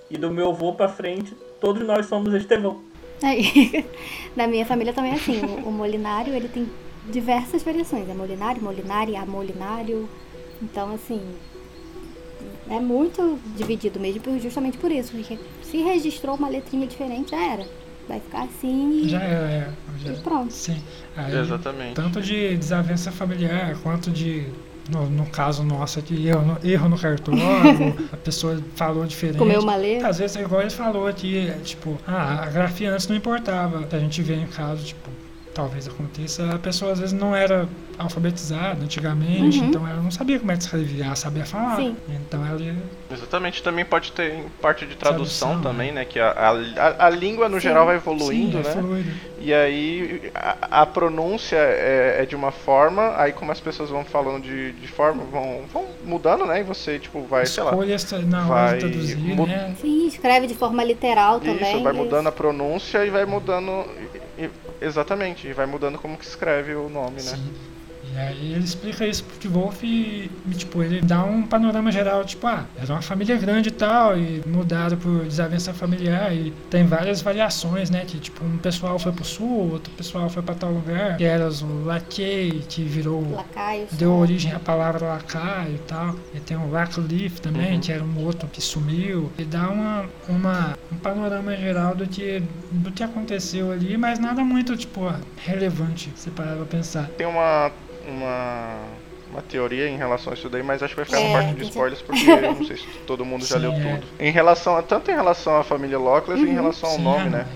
[0.10, 2.82] E do meu avô pra frente, todos nós somos Estevão.
[3.24, 3.86] Aí,
[4.36, 6.68] na minha família também é assim, o, o molinário ele tem
[7.10, 10.10] diversas variações, é molinário, molinari, amolinário,
[10.62, 11.22] então assim,
[12.70, 15.38] é muito dividido mesmo, justamente por isso, porque
[15.72, 17.66] se registrou uma letrinha diferente, já era,
[18.08, 19.70] vai ficar assim Já é, é,
[20.06, 20.52] já- e pronto.
[20.54, 20.78] Sim.
[21.16, 21.94] Aí, Exatamente.
[21.96, 24.46] Tanto de desavença familiar quanto de.
[24.92, 27.40] No, no caso nosso aqui, erro no, erro no cartório,
[28.12, 29.38] a pessoa falou diferente.
[29.38, 30.10] Comeu uma letra.
[30.10, 33.88] Às vezes é igual ele falou aqui, é, tipo, ah, a grafia antes não importava.
[33.90, 35.10] A gente vê em caso, tipo,
[35.54, 39.66] talvez aconteça, a pessoa às vezes não era alfabetizada antigamente, Uhum.
[39.68, 41.76] então ela não sabia como é que escrevia, ela sabia falar.
[41.76, 41.96] Sim.
[42.10, 42.76] Então ela ia
[43.12, 46.06] Exatamente, também pode ter em parte de tradução, Tradução, também, né?
[46.06, 47.68] Que a, a, a língua no Sim.
[47.68, 48.82] geral vai evoluindo, sim, é né?
[48.82, 49.12] fluido.
[49.40, 54.06] E aí a, a pronúncia é, é de uma forma, aí como as pessoas vão
[54.06, 56.62] falando de, de forma, vão, vão mudando, né?
[56.62, 57.72] E você, tipo, vai, sei lá.
[57.72, 59.76] Escolha essa- na hora vai de traduzir, mu- né?
[59.82, 61.74] Sim, escreve de forma literal também.
[61.76, 63.86] Isso, vai e- mudando a pronúncia e vai mudando.
[64.82, 67.42] Exatamente, e vai mudando como que escreve o nome, né?
[68.12, 68.16] Sim.
[68.16, 72.24] E aí ele explica isso pro Wolf e, e, tipo, ele dá um panorama geral,
[72.26, 76.86] tipo, ah, era uma família grande e tal, e mudaram por desavença familiar, e tem
[76.86, 80.72] várias variações, né, que tipo, um pessoal foi pro sul, outro pessoal foi pra tal
[80.72, 83.92] lugar, que era o Laquei, que virou, Lacaios.
[83.94, 84.16] deu né?
[84.22, 87.80] origem à palavra lacaio e tal, e tem o Lackleaf também, Uhum.
[87.80, 92.42] que era um outro que sumiu, e dá uma, uma, um panorama geral do que,
[92.72, 97.08] do que aconteceu ali, mas nada muito, tipo, relevante, se parar pra pensar.
[97.18, 97.72] Tem uma,
[98.08, 98.76] uma,
[99.32, 101.56] uma teoria em relação a isso daí, mas acho que vai ficar É, na parte
[101.56, 103.96] de spoilers, porque eu não sei se todo mundo já Sim, leu é.
[103.96, 104.08] tudo.
[104.20, 106.52] Em relação a, tanto em relação à família Lockless e Uhum.
[106.52, 107.48] em relação ao Sim, nome, ah, né?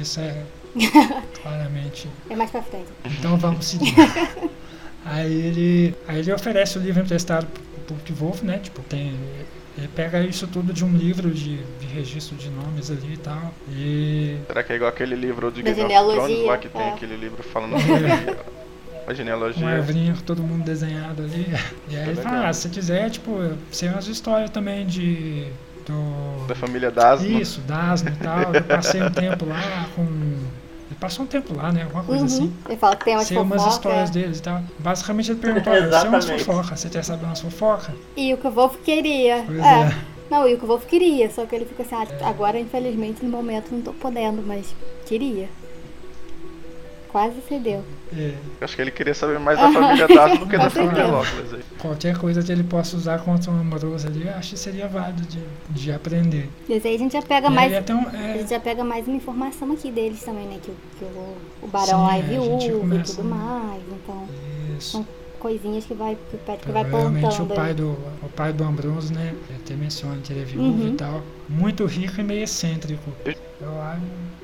[0.00, 0.42] Isso é
[1.42, 2.08] claramente.
[2.28, 2.86] É mais pra frente.
[3.04, 3.94] Então vamos seguir.
[5.04, 7.46] aí ele, aí ele oferece o livro emprestado
[7.86, 8.58] pro pro Wolf, né?
[8.58, 9.18] Tipo, tem
[9.78, 13.54] ele pega isso tudo de um livro de, de registro de nomes ali e tal.
[13.70, 16.82] E Será que é igual aquele livro de Game of genealogia, Thrones lá que tem
[16.82, 16.88] é.
[16.90, 17.80] aquele livro falando É.
[17.80, 18.36] sobre
[19.10, 19.68] a uma genealogia?
[19.68, 21.46] arvrinha com todo mundo desenhado ali.
[21.88, 22.24] E aí ele legal.
[22.24, 23.32] fala, ah, se quiser, tipo,
[23.70, 25.46] sei umas histórias também de.
[25.86, 27.26] Do, Da família Dasma.
[27.26, 28.54] Isso, Dasno e tal.
[28.54, 30.02] Eu passei um tempo lá com.
[30.02, 31.84] Ele passou um tempo lá, né?
[31.84, 32.44] Alguma coisa assim.
[32.44, 32.52] Uhum.
[32.68, 34.62] Ele fala que tem umas Sei umas histórias deles e tal.
[34.78, 37.94] Basicamente ele perguntou, olha, sei umas fofocas, você quer saber umas fofocas?
[38.16, 39.44] E o que o Wolf queria.
[39.46, 39.62] Pois é.
[39.62, 39.94] é.
[40.30, 43.24] Não, e o que o Wolf queria, só que ele fica assim, ah, agora infelizmente
[43.24, 45.48] no momento não tô podendo, mas queria.
[47.12, 47.82] Quase cedeu.
[48.16, 51.62] É, Acho que ele queria saber mais da família Dasma do que da família aí.
[51.78, 55.22] qualquer coisa que ele possa usar contra um amoroso ali, eu acho que seria válido
[55.22, 56.48] de, de aprender.
[56.68, 57.72] Mas aí a gente já pega E mais.
[57.72, 60.58] aí até um, A é, gente já pega mais uma informação aqui deles também, né?
[60.62, 63.82] Que, o- que o, o Barão Sim, lá é é, viúvo e tudo mais.
[63.90, 64.28] Então,
[64.78, 64.92] isso.
[64.92, 65.06] são
[65.40, 67.54] coisinhas que vai, que o Patrick vai Provavelmente o plantando.
[67.56, 67.90] pai do,
[68.22, 69.34] o pai do Ambrose, né?
[69.56, 70.88] Até menciona que ele é viúvo Uhum.
[70.88, 71.22] e tal.
[71.48, 73.10] Muito rico e meio excêntrico.
[73.60, 74.00] Eu acho.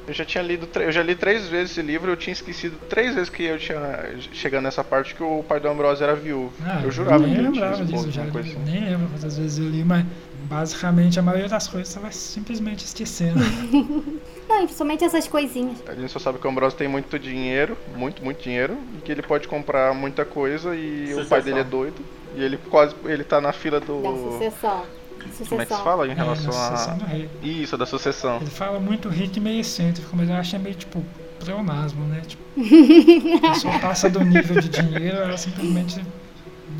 [0.07, 3.14] Eu já tinha lido, eu já li três vezes esse livro, eu tinha esquecido três
[3.14, 6.53] vezes que eu tinha chegando nessa parte que o pai do Ambrose era viúvo.
[6.64, 8.59] Ah, eu jurava nem que ele tinha lembrava disso, esposo, já li- assim.
[8.64, 10.05] nem lembro quantas vezes eu li, mas
[10.45, 13.40] basicamente a maioria das coisas você vai simplesmente esquecendo.
[14.49, 15.79] Não, e principalmente essas coisinhas.
[15.88, 19.11] A gente só sabe que o Ambrose tem muito dinheiro, muito, muito dinheiro, e que
[19.11, 21.27] ele pode comprar muita coisa e o Sucessão.
[21.29, 21.97] pai dele é doido.
[22.37, 24.03] E ele quase ele tá na fila do.
[24.03, 24.85] Da sucessão.
[25.33, 25.49] Sucessão.
[25.49, 26.97] Como é que se fala em É, relação sucessão a.
[26.97, 27.31] do rei.
[27.43, 28.37] Isso, da sucessão.
[28.37, 31.05] Ele fala muito rico e meio excêntrico, mas eu acho que é meio tipo
[31.41, 32.23] pleonasmo, né?
[32.27, 32.43] Tipo,
[33.47, 36.03] a pessoa passa do nível de dinheiro, ela simplesmente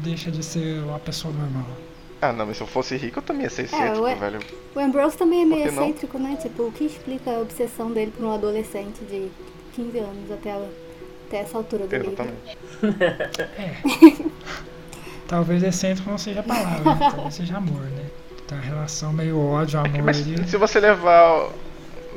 [0.03, 1.67] deixa de ser uma pessoa normal.
[2.23, 4.15] Ah, não, mas se eu fosse rico eu também ia ser excêntrico, ué.
[4.15, 4.41] velho.
[4.75, 6.37] O Ambrose também é meio excêntrico, né?
[6.41, 9.29] Tipo, o que explica a obsessão dele por um adolescente de
[9.75, 10.71] 15 anos até, ela-
[11.29, 12.13] até essa altura do livro?
[12.13, 12.57] Exatamente.
[13.59, 13.77] É.
[15.29, 17.11] Talvez excêntrico não seja a palavra, né?
[17.11, 18.05] talvez seja amor, né?
[18.47, 20.47] Tem uma relação meio ódio, amor Mas ali.
[20.49, 21.49] se você levar.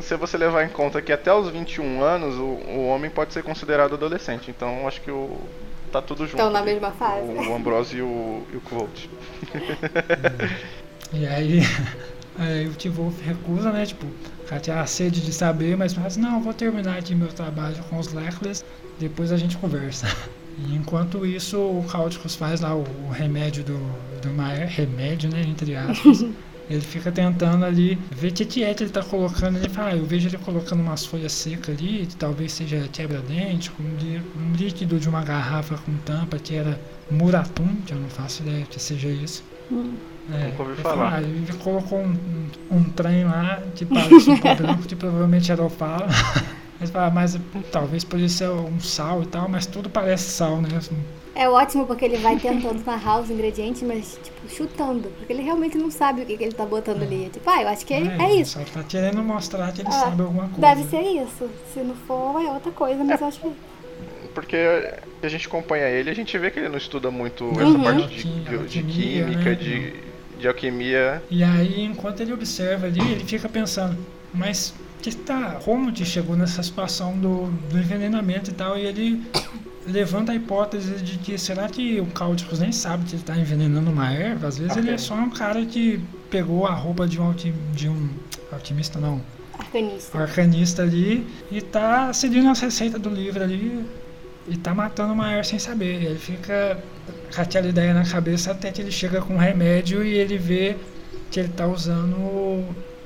[0.01, 3.43] Se você levar em conta que até os 21 anos o, o homem pode ser
[3.43, 5.37] considerado adolescente, então acho que o.
[5.91, 6.37] tá tudo junto.
[6.37, 6.73] Estão na ali.
[6.73, 7.21] mesma fase.
[7.21, 9.09] O, o Ambrose e o, e o Quote.
[11.11, 11.61] E aí,
[12.37, 13.85] aí o T-Wolf recusa, né?
[13.85, 17.15] Tipo, o cara tinha a sede de saber, mas fala assim, não, vou terminar aqui
[17.15, 18.61] meu trabalho com os Leclerc,
[18.99, 20.07] depois a gente conversa.
[20.67, 23.79] E enquanto isso, o Cáuticos faz lá o, o remédio do,
[24.21, 26.25] do Maer, remédio, né, entre aspas.
[26.69, 29.57] Ele fica tentando ali ver o que, que é que ele tá colocando.
[29.57, 33.71] Ele fala, ah, eu vejo ele colocando umas folhas secas ali, que talvez seja quebra-dente,
[33.79, 38.43] um um líquido de uma garrafa com tampa que era muratum, que eu não faço
[38.43, 39.43] ideia que seja isso.
[39.71, 39.93] Hum.
[40.31, 40.95] É, Nunca ouvi ele falar.
[40.95, 42.15] fala, ah, ele colocou um,
[42.69, 46.05] um, um trem lá que parece um branco, que provavelmente era opala.
[46.07, 46.45] Mas, fala,
[47.13, 47.37] mas
[47.71, 50.69] talvez poderia ser um sal e tal, mas tudo parece sal, né?
[50.77, 50.95] Assim,
[51.35, 55.09] É ótimo porque ele vai tentando narrar os ingredientes, mas, tipo, chutando.
[55.17, 57.25] Porque ele realmente não sabe o que, que ele tá botando ali.
[57.25, 58.53] É Tipo, ah, eu acho que é, é ele isso.
[58.59, 60.61] Só tá querendo mostrar que ele Ah, sabe alguma coisa.
[60.61, 61.49] Deve ser isso.
[61.73, 63.51] Se não for, é outra coisa, mas eu acho que.
[64.33, 64.57] Porque
[65.21, 67.83] a gente acompanha ele, a gente vê que ele não estuda muito essa Uhum.
[67.83, 69.55] parte de, de- de química, né?
[69.55, 69.93] de,
[70.39, 71.21] de alquimia.
[71.29, 73.97] E aí, enquanto ele observa ali, ele fica pensando,
[74.33, 79.21] mas que tá, como que chegou nessa situação do, do envenenamento e tal, e ele
[79.87, 83.89] levanta a hipótese de que será que o Cáuticos nem sabe que ele está envenenando
[83.89, 84.47] uma erva?
[84.47, 87.87] Às vezes ele é só um cara que pegou a roupa de um, alquim, de
[87.89, 88.09] um
[88.51, 89.21] alquimista, não,
[89.57, 90.17] Arcanista.
[90.17, 93.85] arcanista ali e tá seguindo as receitas do livro ali
[94.47, 96.03] e tá matando uma erva sem saber.
[96.03, 96.77] Ele fica
[97.33, 100.75] com aquela ideia na cabeça até que ele chega com um remédio e ele vê
[101.31, 102.65] que ele tá usando o.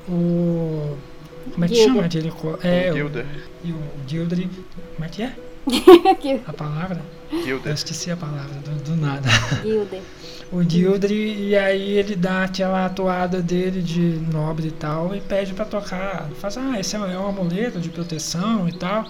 [0.09, 0.97] o-
[1.51, 1.93] como é que Gilder.
[1.93, 2.31] chama aquele.
[2.31, 3.25] co- É, O Gilder.
[3.25, 4.49] O, e o Gildre.
[4.95, 5.33] Como é que é?
[6.45, 7.01] A palavra?
[7.31, 7.73] Eu Gilder.
[7.73, 9.27] esqueci a palavra do, do nada.
[9.61, 10.01] Gilder.
[10.51, 13.99] O Gildre, e aí ele dá aquela atuada dele de
[14.31, 16.29] nobre e tal, e pede pra tocar.
[16.39, 19.05] Faz, ah, esse é é um amuleto de proteção e tal.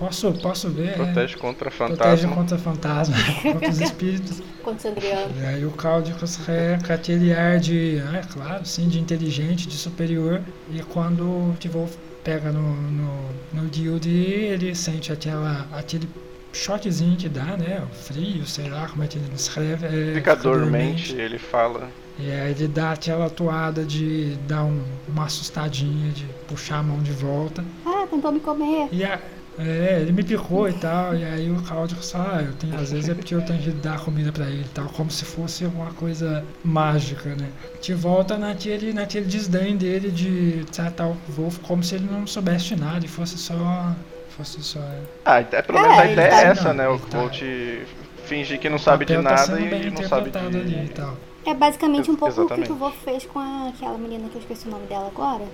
[0.00, 0.94] Posso, posso ver.
[0.94, 2.34] Protege é, contra protege fantasma.
[2.34, 4.42] contra fantasma, contra os espíritos.
[4.64, 4.94] Contra o.
[5.40, 9.76] E aí o Cáudicos é com aquele ar de, é claro, sim, de inteligente, de
[9.76, 10.40] superior.
[10.72, 16.08] E quando o T-Wolf pega no, no, no Guild, ele sente aquela, aquele
[16.52, 17.82] shotzinho que dá, né?
[17.90, 19.86] O frio, sei lá como é que ele escreve.
[19.86, 21.88] É, Fica dormente, ele fala.
[22.18, 26.98] E aí ele dá aquela atuada de dar um- uma assustadinha, de puxar a mão
[26.98, 27.64] de volta.
[27.86, 28.88] Ah, tentou me comer.
[28.92, 29.18] E a-
[29.58, 32.90] é, ele me picou e tal, e aí o Claudio fala, ah, eu tenho, às
[32.92, 35.64] vezes é porque eu tenho que dar comida pra ele e tal, como se fosse
[35.64, 37.48] alguma coisa mágica, né?
[37.80, 42.74] Te volta naquele, naquele desdém dele de tratar o Wolf como se ele não soubesse
[42.74, 43.92] de nada e fosse só.
[44.36, 44.80] fosse só.
[45.24, 46.84] Ah, é, pelo É, menos a ele ideia tá- é essa, né?
[46.84, 47.86] Não, O ele tá-
[48.24, 50.90] fingir que não sabe de tá nada bem e não sabe interpretado ali e de.
[50.92, 51.16] tal.
[51.44, 52.72] É basicamente um pouco o que Exatamente.
[52.72, 55.44] o Wolf fez com a- aquela menina que eu esqueci o nome dela agora.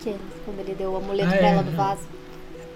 [0.00, 0.14] Que
[0.44, 1.74] quando ele deu o amuleto Ah, pra é, ela do é.
[1.74, 2.02] vaso.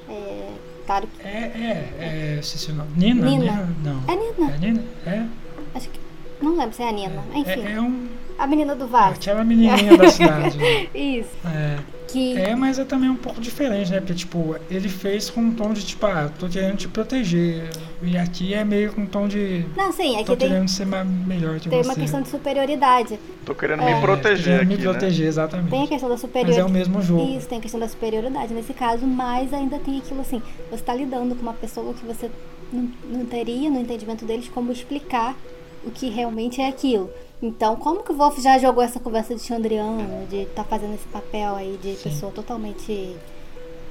[0.09, 0.53] É.
[0.87, 1.09] Que.
[1.25, 2.41] É, é, é.
[2.71, 2.91] O nome.
[2.97, 3.27] Nina?
[3.27, 3.69] Nina.
[3.83, 4.03] Não.
[4.07, 4.55] É Nina.
[4.55, 4.85] É Nina?
[5.07, 5.27] É.
[5.75, 6.01] Acho que.
[6.41, 7.25] Não lembro se é a Nina.
[7.35, 7.67] Enfim.
[7.67, 8.07] É, é um.
[8.39, 9.15] A menina do vaso.
[9.15, 10.59] Aquela menininha da cidade.
[10.59, 10.87] né?
[10.95, 11.31] Isso.
[11.47, 11.79] É.
[12.17, 12.35] Que.
[12.39, 13.99] É, mas é também um pouco diferente, né?
[14.01, 17.69] Porque, tipo, ele fez com um tom de, tipo, ah, tô querendo te proteger.
[18.03, 20.69] E aqui é meio com um tom de, Não, sim, é tô que tem, querendo
[20.69, 21.89] ser melhor que tem você.
[21.91, 23.19] uma questão de superioridade.
[23.45, 24.83] Tô querendo É, me proteger querendo aqui, me né?
[24.93, 25.71] proteger, exatamente.
[25.71, 26.73] Tem a questão da Mas é o superioridade.
[26.73, 27.37] mesmo jogo.
[27.37, 30.95] Isso, tem a questão da superioridade nesse caso, mas ainda tem aquilo assim, você tá
[30.95, 32.31] lidando com uma pessoa que você
[32.73, 35.37] não, não teria no entendimento deles como explicar
[35.85, 37.11] o que realmente é aquilo.
[37.43, 41.07] Então, como que o Wolf já jogou essa conversa de Chandriano, de estar fazendo esse
[41.09, 42.09] papel aí de Sim.
[42.11, 43.15] pessoa totalmente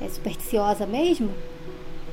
[0.01, 1.29] é, supersticiosa mesmo,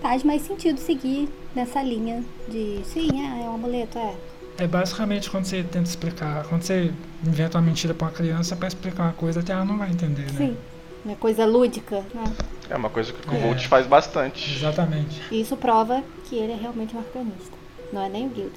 [0.01, 4.15] faz mais sentido seguir nessa linha de sim, é, é um amuleto, é.
[4.59, 6.93] É basicamente quando você tenta explicar, quando você
[7.27, 10.31] inventa uma mentira pra uma criança pra explicar uma coisa que ela não vai entender,
[10.33, 10.37] né?
[10.37, 10.57] Sim.
[11.05, 12.25] Uma coisa lúdica, né?
[12.69, 13.41] É uma coisa que o É.
[13.41, 14.55] Volt faz bastante.
[14.55, 15.23] Exatamente.
[15.33, 17.57] E isso prova que ele é realmente um arcanista.
[17.93, 18.53] Não é nem o Guild.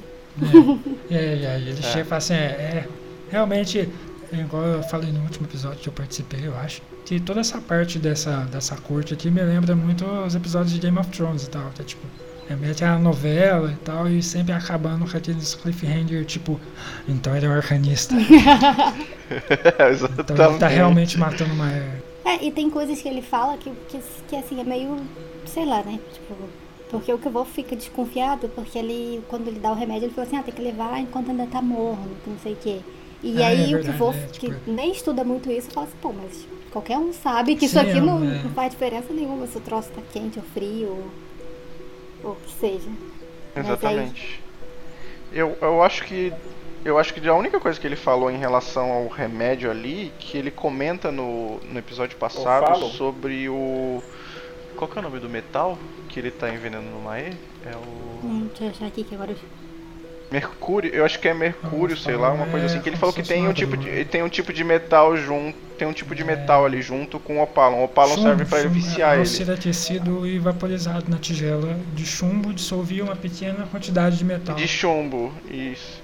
[1.09, 1.15] É.
[1.39, 1.83] E aí ele É.
[1.83, 2.87] chega e fala assim, é, é,
[3.29, 3.89] realmente,
[4.33, 7.59] é igual eu falei no último episódio que eu participei, eu acho, que toda essa
[7.61, 11.49] parte dessa, dessa corte aqui me lembra muito os episódios de Game of Thrones e
[11.49, 12.03] tal, que é tipo,
[12.49, 16.59] é meio que a novela e tal, e sempre acabando com aqueles cliffhanger, tipo,
[17.07, 18.13] então ele é um arcanista,
[20.19, 21.69] então ele tá realmente matando uma...
[22.25, 24.97] É, e tem coisas que ele fala que, que, que assim, é meio,
[25.45, 25.99] sei lá, né?
[26.11, 26.35] Tipo,
[26.89, 30.13] porque o que o Wolf fica desconfiado, porque ele, quando ele dá o remédio, ele
[30.13, 32.79] fala assim, ah, tem que levar enquanto ainda tá morno, que não sei o quê.
[33.23, 35.51] E Ah, é aí o que verdade, o Wolf, é, tipo- que nem estuda muito
[35.51, 38.43] isso, fala assim, pô, mas qualquer um sabe que isso Sim, aqui não, é.
[38.43, 41.09] não faz diferença nenhuma se o troço tá quente ou frio, ou,
[42.23, 42.89] ou o que seja.
[43.55, 44.41] Mas aí- Exatamente.
[45.31, 46.31] Eu, eu acho que.
[46.83, 50.37] Eu acho que a única coisa que ele falou em relação ao remédio ali, que
[50.37, 54.03] ele comenta no, no episódio passado sobre o.
[54.75, 55.77] Qual que é o nome do metal
[56.09, 57.33] que ele tá envenenando no Mae?
[57.65, 58.25] É o.
[58.25, 59.37] Hum, deixa eu achar aqui que agora eu...
[60.31, 63.13] Mercúrio, eu acho que é mercúrio, sei lá, uma coisa é assim, que ele falou
[63.13, 66.23] que tem um tipo de, tem um tipo de metal junto, tem um tipo de
[66.23, 67.81] metal ali junto com o opalon.
[67.81, 69.25] O opalon Chumbo, serve pra ele viciar Ao ele.
[69.27, 74.55] ser aquecido e vaporizado na tigela de chumbo, dissolvia uma pequena quantidade de metal.
[74.55, 76.03] De chumbo, isso.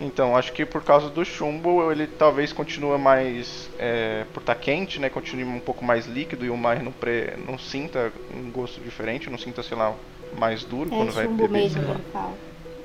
[0.00, 3.68] Então, acho que por causa do chumbo, ele talvez continue mais.
[3.78, 5.08] É, por estar quente, né?
[5.10, 9.28] Continue um pouco mais líquido e o mar não, pre, não sinta um gosto diferente,
[9.28, 9.94] não sinta, sei lá,
[10.38, 11.50] mais duro É quando vai beber.
[11.50, 11.96] mesmo, sei lá.
[12.12, 12.34] fala.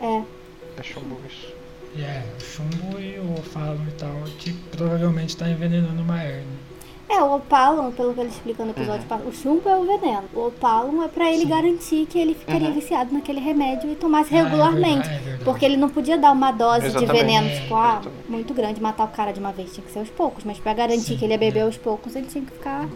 [0.02, 1.54] É, É chumbo isso.
[1.96, 6.73] É, o chumbo e o falo e tal, que provavelmente está envenenando uma hernia.
[7.10, 10.24] É, o Opalon, pelo que ele explica no episódio passado, o chumbo é o veneno.
[10.34, 11.48] O Opalon é pra ele Sim.
[11.48, 12.74] garantir que ele ficaria Uhum.
[12.74, 15.08] viciado naquele remédio e tomasse Ah, é regularmente.
[15.08, 15.44] verdade, é verdade.
[15.44, 17.12] porque ele não podia dar uma dose Exatamente.
[17.12, 19.74] de veneno, É, tipo, ah, muito grande, matar o cara de uma vez.
[19.74, 20.44] Tinha que ser aos poucos.
[20.44, 21.64] Mas pra garantir Sim, que ele ia beber é.
[21.64, 22.88] aos poucos, ele tinha que ficar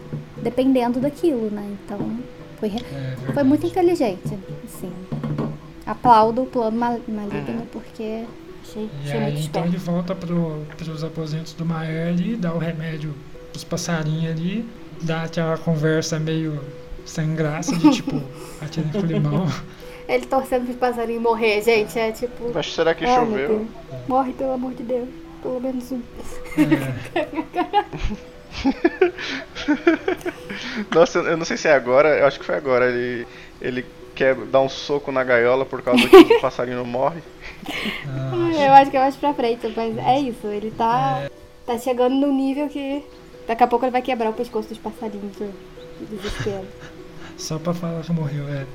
[0.42, 1.76] dependendo daquilo, né?
[1.84, 1.98] Então,
[2.58, 4.90] foi, É foi muito inteligente, assim.
[5.86, 7.66] Aplaudo o plano ma- maligno, Uhum.
[7.72, 8.24] porque
[8.62, 12.52] achei, E achei muito aí então ele volta pro, pros aposentos do Maer ali, dá
[12.52, 13.14] o remédio
[13.58, 14.68] pros passarinhos ali,
[15.02, 16.60] dá aquela conversa meio
[17.04, 18.22] sem graça, de tipo,
[18.62, 19.46] atira com limão.
[20.08, 21.98] Ele torcendo pros passarinhos morrer, gente.
[21.98, 22.52] É tipo.
[22.54, 23.66] Mas será que meu choveu?
[24.06, 25.08] Morre, pelo amor de Deus.
[25.42, 26.00] Pelo menos um.
[27.14, 27.28] É,
[30.94, 32.86] Nossa, eu não sei se é agora, eu acho que foi agora.
[32.90, 33.26] Ele,
[33.60, 37.20] ele quer dar um soco na gaiola por causa que o passarinho não morre.
[38.08, 40.46] ah, Eu acho que é mais pra frente, mas é isso.
[40.46, 41.28] Ele tá,
[41.66, 43.04] tá chegando no nível que
[43.48, 45.50] daqui a pouco ele vai quebrar o pescoço dos passarinhos de
[45.98, 46.66] de desespero.
[47.36, 48.66] Só pra falar que morreu, é.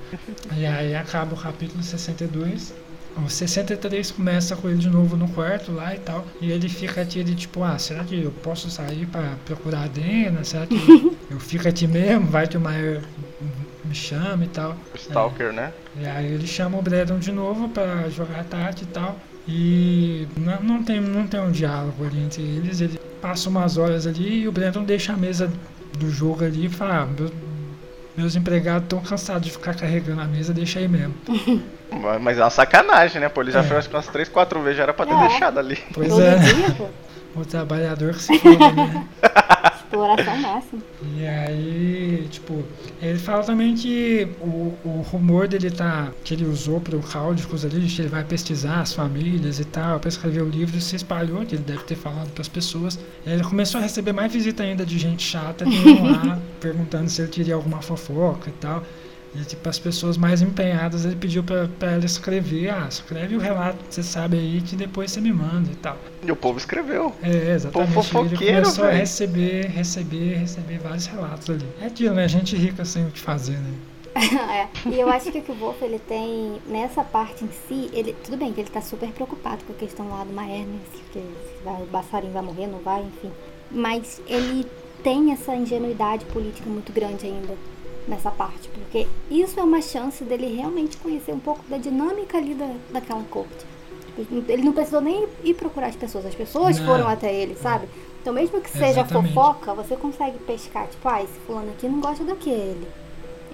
[0.56, 2.74] E aí acaba o capítulo 62.
[3.18, 6.26] O 63 começa com ele de novo no quarto lá e tal.
[6.42, 9.88] E ele fica aqui, ele tipo, ah, será que eu posso sair pra procurar a
[9.88, 10.44] Dena?
[10.44, 10.76] Será que
[11.30, 12.28] eu fico aqui mesmo?
[12.28, 13.02] Vai que o Maior
[13.84, 14.72] me chama e tal.
[14.94, 15.74] O Stalker, né?
[16.00, 19.20] E aí ele chama o Bredon de novo pra jogar tarde e tal.
[19.48, 22.80] E não, não, tem, não tem um diálogo ali entre eles.
[22.82, 25.52] Ele passa umas horas ali e o Brandon deixa a mesa
[25.98, 27.32] do jogo ali e fala: ah, meus,
[28.16, 31.14] meus empregados estão cansados de ficar carregando a mesa, deixa aí mesmo.
[32.22, 33.30] Mas é uma sacanagem, né?
[33.30, 33.64] Pô, ele já É.
[33.64, 35.28] fez umas 3, 4 vezes, já era pra ter É.
[35.28, 35.78] deixado ali.
[35.94, 36.38] Pois é,
[37.36, 39.08] o trabalhador que se foda ali, né?
[40.42, 40.82] Máxima.
[41.18, 42.64] E aí, tipo,
[43.02, 46.12] ele fala também que o, o rumor dele tá.
[46.24, 50.00] que ele usou pro Cáudicos ali, de que ele vai pesquisar as famílias e tal,
[50.00, 53.00] pra escrever o livro, se espalhou, que ele deve ter falado pras pessoas.
[53.26, 57.32] Ele começou a receber mais visita ainda de gente chata que lá perguntando se ele
[57.32, 58.84] queria alguma fofoca e tal.
[59.36, 63.40] E tipo, as pessoas mais empenhadas ele pediu pra, pra ela escrever, ah, escreve o
[63.40, 65.98] relato que você sabe aí que depois você me manda e tal.
[66.24, 67.14] E o povo escreveu.
[67.24, 67.94] É, exatamente.
[67.94, 69.00] Pô, fofoqueiro, ele começou a velho.
[69.00, 71.66] receber, receber, receber vários relatos ali.
[71.82, 72.28] É aquilo, né?
[72.28, 73.74] Gente rica sem o que fazer, né?
[74.86, 74.90] é.
[74.90, 78.16] E eu acho que o que o Wolf ele tem nessa parte em si, ele
[78.24, 80.78] tudo bem que ele tá super preocupado com a questão lá do Maer, né?
[80.94, 81.24] Se, que-
[81.66, 83.32] vai- o Bassarim vai morrer, não vai, enfim.
[83.72, 84.68] Mas ele
[85.04, 87.56] tem essa ingenuidade política muito grande ainda
[88.08, 92.54] nessa parte, porque isso é uma chance dele realmente conhecer um pouco da dinâmica ali
[92.54, 93.66] da, daquela corte.
[94.48, 96.86] Ele não precisou nem ir procurar as pessoas, as pessoas Não.
[96.86, 97.88] foram até ele, sabe?
[98.22, 99.34] Então mesmo que seja Exatamente.
[99.34, 102.88] fofoca, você consegue pescar, tipo, ah, esse fulano aqui não gosta daquele.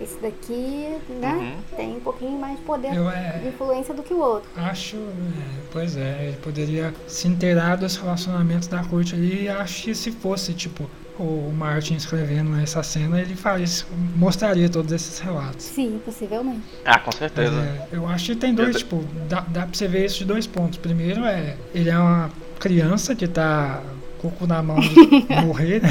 [0.02, 1.34] Esse daqui, né,
[1.72, 1.76] Uhum.
[1.78, 4.50] tem um pouquinho mais poder Eu de é, influência do que o outro.
[4.56, 9.84] acho, é, pois é, ele poderia se inteirar dos relacionamentos da corte ali e acho
[9.84, 10.90] que se fosse, tipo,
[11.20, 15.66] o Martin escrevendo essa cena, ele faria, isso, mostraria todos esses relatos.
[15.66, 16.62] Sim, possivelmente.
[16.86, 17.56] Ah, com certeza.
[17.56, 20.26] é, eu acho que tem dois, Eu- tipo, dá, dá pra você ver isso de
[20.26, 20.78] dois pontos.
[20.80, 23.82] Primeiro é, ele é uma criança que tá
[24.22, 24.90] com o cu na mão de
[25.46, 25.90] morrer, né?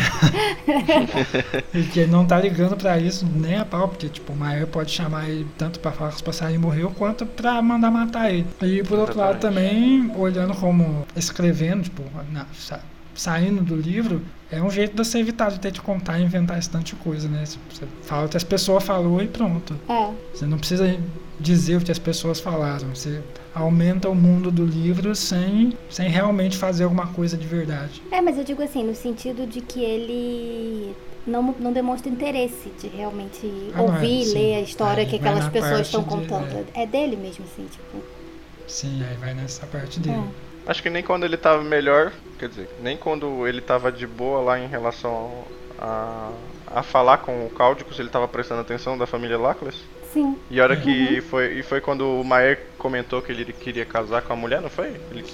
[1.75, 4.67] e que ele não tá ligando pra isso nem a pau, porque, tipo, o Maier
[4.67, 8.47] pode chamar ele tanto pra falar que os passarinhos morreu, quanto pra mandar matar ele.
[8.63, 12.03] E por outro lado também, olhando como escrevendo, tipo,
[12.33, 12.81] na- sa-
[13.15, 16.59] saindo do livro, é um jeito de você evitar de ter que contar e inventar
[16.59, 17.45] esse tanto de coisa, né?
[17.45, 19.77] Você fala o que as pessoas falou e pronto.
[19.89, 20.99] É, Você não precisa
[21.39, 22.89] dizer o que as pessoas falaram.
[22.95, 23.21] Você
[23.55, 28.03] aumenta o mundo do livro sem, sem realmente fazer alguma coisa de verdade.
[28.11, 30.95] é, mas eu digo assim, no sentido de que ele
[31.27, 34.33] não, não demonstra interesse de realmente Ah, é, ouvir e sim.
[34.35, 36.67] ler a história Aí que aquelas pessoas estão de- contando.
[36.75, 36.87] É.
[36.87, 38.03] dele mesmo, assim, tipo.
[38.67, 40.17] Sim, aí vai nessa parte dele.
[40.17, 40.48] É.
[40.69, 44.41] Acho que nem quando ele tava melhor, quer dizer, nem quando ele tava de boa
[44.43, 45.31] lá em relação
[45.79, 46.31] a,
[46.67, 49.79] a falar com o Cáudicos, ele tava prestando atenção da família Lackless.
[50.13, 50.37] Sim.
[50.51, 50.81] E a hora Uhum.
[50.83, 54.61] que foi, e foi quando o Maer comentou que ele queria casar com a mulher,
[54.61, 54.89] não foi?
[55.11, 55.25] Ele,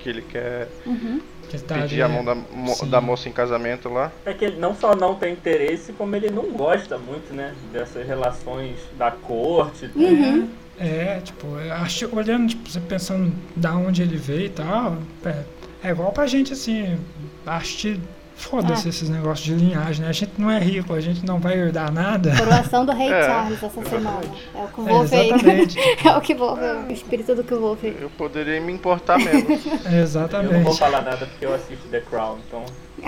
[0.00, 1.20] que ele quer Uhum.
[1.48, 4.10] Que tá pedir a mão da, mo- da moça em casamento lá.
[4.24, 7.54] É que ele não só não tem interesse, como ele não gosta muito, né?
[7.72, 9.88] Dessas relações da corte.
[9.94, 10.48] Uhum.
[10.78, 15.42] É, tipo, acho, olhando, tipo, você pensando da onde ele veio e tal, é,
[15.82, 16.98] é igual pra gente, assim,
[17.46, 18.00] acho que
[18.36, 18.90] foda-se Ah.
[18.90, 20.08] esses negócios de linhagem, né?
[20.08, 22.36] A gente não é rico, a gente não vai herdar nada.
[22.36, 24.20] Coroação do Rei É, Charles essa semana.
[24.20, 24.48] exatamente.
[24.54, 25.28] É o que o É, Wolf aí.
[25.30, 25.78] exatamente.
[26.06, 26.58] É o que o Wolf,
[26.88, 27.82] o espírito do que o Wolf.
[27.84, 29.34] Eu poderia me importar menos.
[29.66, 30.78] Eu não vou Exatamente.
[30.78, 32.64] falar nada porque eu assisto The Crown, então.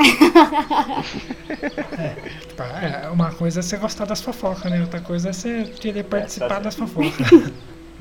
[2.48, 4.80] Tipo, é, uma coisa é você gostar das fofocas, né?
[4.80, 7.26] Outra coisa é você querer participar tá das fofocas.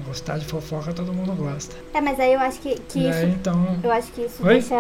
[0.06, 1.76] Gostar de fofoca todo mundo gosta.
[1.94, 3.18] É, mas aí eu acho que, que isso.
[3.20, 4.54] aí, então, Eu acho que isso Oi?
[4.54, 4.76] deixa.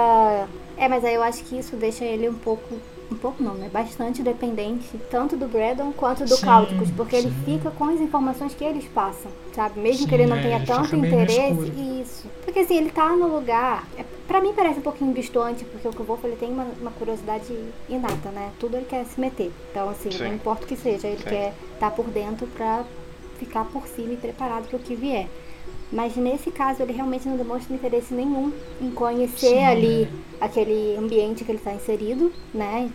[0.77, 2.75] É, mas aí eu acho que isso deixa ele um pouco.
[3.09, 3.69] Um pouco não, né?
[3.71, 7.57] Bastante dependente tanto do Bradon quanto do Cáuticos, porque ele sim.
[7.57, 9.79] fica com as informações que eles passam, sabe?
[9.79, 11.71] Mesmo Sim, que ele não é, tenha ele tanto interesse,
[12.01, 12.27] isso.
[12.43, 13.87] Porque assim, ele tá no lugar.
[13.97, 16.65] É, pra mim parece um pouquinho distante, porque o que o Wolf ele tem uma,
[16.81, 17.45] uma curiosidade
[17.87, 18.51] inata, né?
[18.59, 19.53] Tudo ele quer se meter.
[19.71, 20.25] Então, assim, Sim.
[20.25, 21.29] não importa o que seja, ele Sim.
[21.29, 22.83] quer estar por dentro pra
[23.39, 25.27] ficar por cima e preparado para o que vier.
[25.91, 30.09] Mas nesse caso ele realmente não demonstra interesse nenhum em conhecer Sim, ali
[30.39, 32.89] aquele ambiente que ele está inserido, né?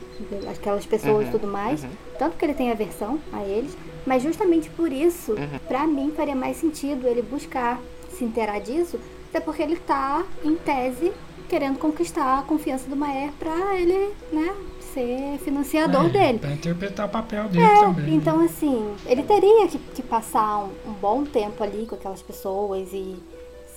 [0.50, 1.82] Aquelas pessoas e Uhum, tudo mais.
[1.82, 1.90] uhum.
[2.18, 3.76] Tanto que ele tem aversão a eles.
[4.06, 5.58] Mas justamente por isso, Uhum.
[5.66, 7.80] pra mim faria mais sentido ele buscar
[8.10, 8.98] se inteirar disso,
[9.30, 11.12] até porque ele tá, em tese,
[11.48, 14.54] querendo conquistar a confiança do Maer pra ele, né,
[14.94, 16.38] ser financiador é, dele.
[16.38, 18.04] Pra interpretar o papel dele É, também.
[18.06, 18.10] né?
[18.14, 22.88] então assim, ele teria que, que passar um, um bom tempo ali com aquelas pessoas
[22.92, 23.16] e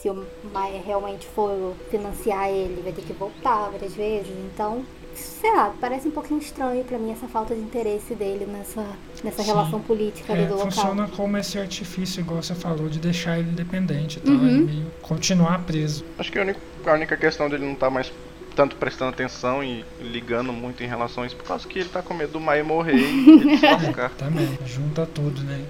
[0.02, 4.32] se o Maia realmente for financiar ele, vai ter que voltar várias vezes.
[4.54, 4.84] Então,
[5.16, 8.86] sei lá, parece um pouquinho estranho pra mim essa falta de interesse dele nessa,
[9.24, 9.48] nessa Sim.
[9.48, 10.70] relação política ali É, do local.
[10.72, 14.48] funciona como esse artifício, igual você falou, de deixar ele dependente e tal, Uhum.
[14.48, 16.06] ele meio continuar preso.
[16.20, 18.12] Acho que a única, a única questão dele não tá mais
[18.56, 22.02] tanto prestando atenção e ligando muito em relação a isso, por causa que ele tá
[22.02, 24.10] com medo do Maia morrer e ele se lascar.
[24.12, 25.66] Também, junta tudo, né?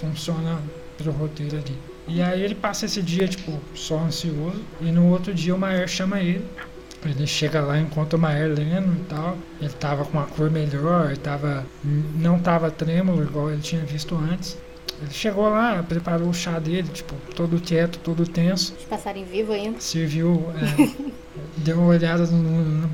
[0.00, 0.58] funciona
[0.96, 1.78] pro roteiro ali.
[2.08, 4.60] E aí ele passa esse dia, tipo, só ansioso.
[4.80, 6.44] E no outro dia o Maier chama ele.
[7.04, 9.36] Ele chega lá, encontra o Maier lendo e tal.
[9.60, 14.16] Ele tava com uma cor melhor, ele tava, não tava trêmulo igual ele tinha visto
[14.16, 14.58] antes.
[15.00, 18.74] Ele chegou lá, preparou o chá dele, tipo, todo quieto, todo tenso.
[18.78, 19.80] Os passarinhos vivos ainda.
[19.80, 21.10] Serviu, é,
[21.56, 22.90] deu uma olhada no, no,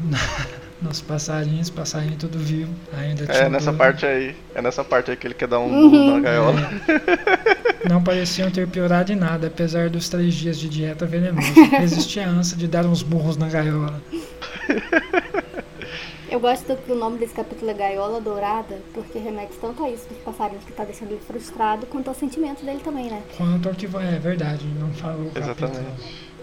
[0.81, 2.73] nos passarinhos, passarinho tudo vivo.
[2.97, 4.37] Ainda é nessa parte aí.
[4.55, 6.15] É nessa parte aí que ele quer dar um uhum.
[6.15, 6.61] na gaiola.
[6.89, 7.89] É.
[7.89, 11.49] Não pareciam ter piorado em nada, apesar dos três dias de dieta venenosa.
[11.83, 14.01] Existia a ânsia de dar uns burros na gaiola.
[16.37, 19.89] Eu gosto do que o nome desse capítulo é Gaiola Dourada, porque remete tanto a
[19.89, 23.23] isso dos passarinhos que tá deixando ele frustrado, quanto ao sentimento dele também, né?
[23.39, 25.79] Quanto ao que é verdade, não falou o Exatamente.
[25.79, 25.97] capítulo.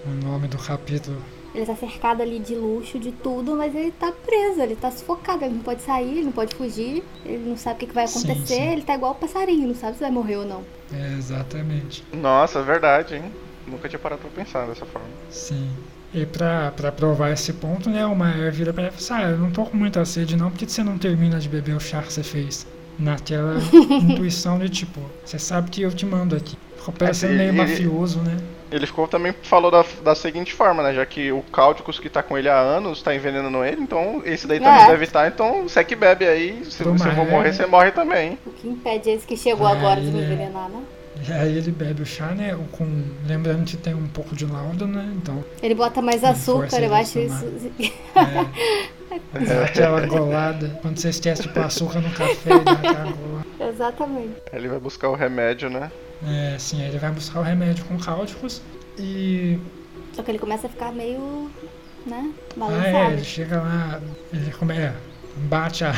[0.07, 1.21] O nome do capítulo.
[1.53, 5.45] Ele tá cercado ali de luxo, de tudo, mas ele tá preso, ele tá sufocado,
[5.45, 8.05] ele não pode sair, ele não pode fugir, ele não sabe o que, que vai
[8.05, 8.71] acontecer, sim, sim.
[8.71, 10.63] ele tá igual o passarinho, não sabe se vai morrer ou não.
[10.91, 12.03] É, exatamente.
[12.11, 13.31] Nossa, é verdade, hein?
[13.67, 15.07] Nunca tinha parado pra pensar dessa forma.
[15.29, 15.69] Sim.
[16.13, 19.27] E pra, pra provar esse ponto, né, o Maier vira pra ele e fala assim,
[19.27, 21.75] ah, eu não tô com muita sede não, por que você não termina de beber
[21.75, 22.67] o chá que você fez?
[22.99, 23.55] Naquela
[24.03, 26.55] intuição de tipo, você sabe que eu te mando aqui.
[26.77, 28.37] Ficou parecendo meio mafioso, né?
[28.69, 30.93] Ele ficou também falou da, da seguinte forma, né?
[30.93, 34.45] Já que o Cáudicos que tá com ele há anos tá envenenando ele, então esse
[34.45, 34.87] daí também é.
[34.87, 35.21] deve estar.
[35.21, 38.37] Tá, então você que bebe aí, se, se eu for morrer, você morre também.
[38.45, 40.83] O que impede esse que chegou agora de me envenenar, né?
[41.27, 42.57] E aí ele bebe o chá, né?
[42.71, 45.13] Com, lembrando que tem um pouco de laudo, né?
[45.15, 45.43] Então.
[45.61, 47.45] Ele bota mais açúcar, eu acho isso.
[48.15, 48.83] É.
[49.63, 50.79] aquela golada.
[50.81, 53.47] Quando você esquece de pôr açúcar no café, dá aquela golada.
[53.59, 54.33] Exatamente.
[54.51, 55.91] Ele vai buscar o remédio, né?
[56.25, 58.61] É, sim, ele vai buscar o remédio com cáuticos
[58.97, 59.59] e.
[60.13, 61.49] Só que ele começa a ficar meio.
[62.05, 62.31] né?
[62.55, 62.95] Balançado.
[62.95, 64.01] Ah, é, ele chega lá,
[64.31, 64.93] ele come, é,
[65.49, 65.93] bate a.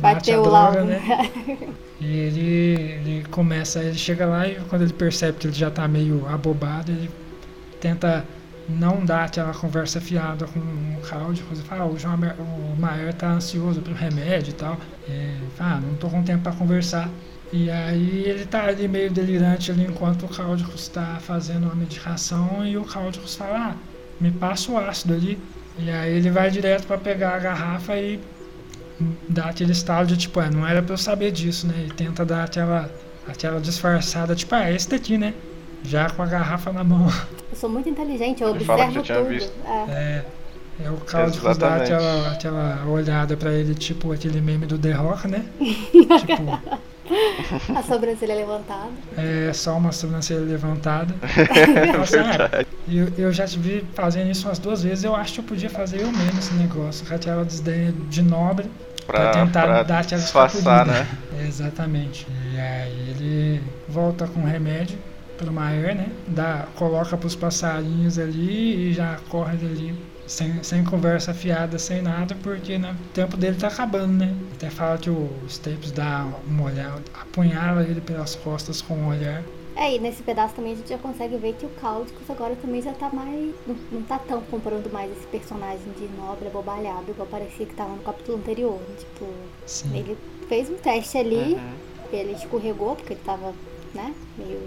[0.00, 1.30] Bate a droga, né?
[2.00, 5.86] e ele, ele começa, ele chega lá e quando ele percebe que ele já tá
[5.88, 7.10] meio abobado, ele
[7.80, 8.24] tenta
[8.68, 13.12] não dar aquela conversa fiada com o Claudio, e fala, ah, o, João, o Maier
[13.14, 14.78] tá ansioso pelo remédio e tal.
[15.08, 17.08] E, fala, ah, não tô com tempo para conversar.
[17.52, 22.64] E aí ele tá ali meio delirante ali enquanto o Cáudicos está fazendo a medicação
[22.64, 23.74] e o Cáudicos fala, ah,
[24.20, 25.38] me passa o ácido ali.
[25.78, 28.20] E aí ele vai direto para pegar a garrafa e
[29.28, 31.86] dá aquele estalo de tipo, é, não era pra eu saber disso, né?
[31.86, 32.90] E tenta dar aquela,
[33.26, 35.34] aquela disfarçada, tipo, ah, é esse daqui, né?
[35.82, 37.06] Já com a garrafa na mão.
[37.50, 39.28] Eu sou muito inteligente, eu ele observo tudo.
[39.28, 39.52] Visto.
[39.66, 39.90] É.
[39.90, 40.24] é.
[40.82, 45.28] É o Cáudicos dá aquela, aquela olhada pra ele, tipo aquele meme do The Rock,
[45.28, 45.44] né?
[45.60, 46.58] tipo,
[47.74, 48.90] A sobrancelha levantada.
[49.16, 51.14] É, só uma sobrancelha levantada.
[52.50, 55.04] É eu, eu já te vi fazendo isso umas duas vezes.
[55.04, 57.06] Eu acho que eu podia fazer eu mesmo esse negócio.
[57.14, 58.66] Aquela desdenha de nobre
[59.10, 61.06] pra, pra tentar pra dar aquela disfarçar, né?
[61.40, 62.26] Exatamente.
[62.52, 64.98] E aí ele volta com o remédio
[65.36, 66.08] pro Maier, né?
[66.26, 72.36] Dá, coloca pros passarinhos ali e já corre ali sem, sem conversa fiada, sem nada,
[72.42, 74.34] porque né, o tempo dele tá acabando, né?
[74.54, 79.42] Até fala que o Staples dá uma olhada, apunhala ele pelas costas com um olhar.
[79.80, 82.82] É, e nesse pedaço também a gente já consegue ver que o Cáudicos agora também
[82.82, 83.54] já tá mais.
[83.66, 87.94] Não, não tá tão comprando mais esse personagem de nobre abobalhado, igual parecia que tava
[87.94, 88.78] no capítulo anterior.
[88.98, 89.24] Tipo,
[89.64, 89.96] Sim.
[89.96, 90.18] ele
[90.48, 91.72] fez um teste ali, uhum.
[92.12, 93.54] ele escorregou, porque ele tava,
[93.94, 94.60] né, meio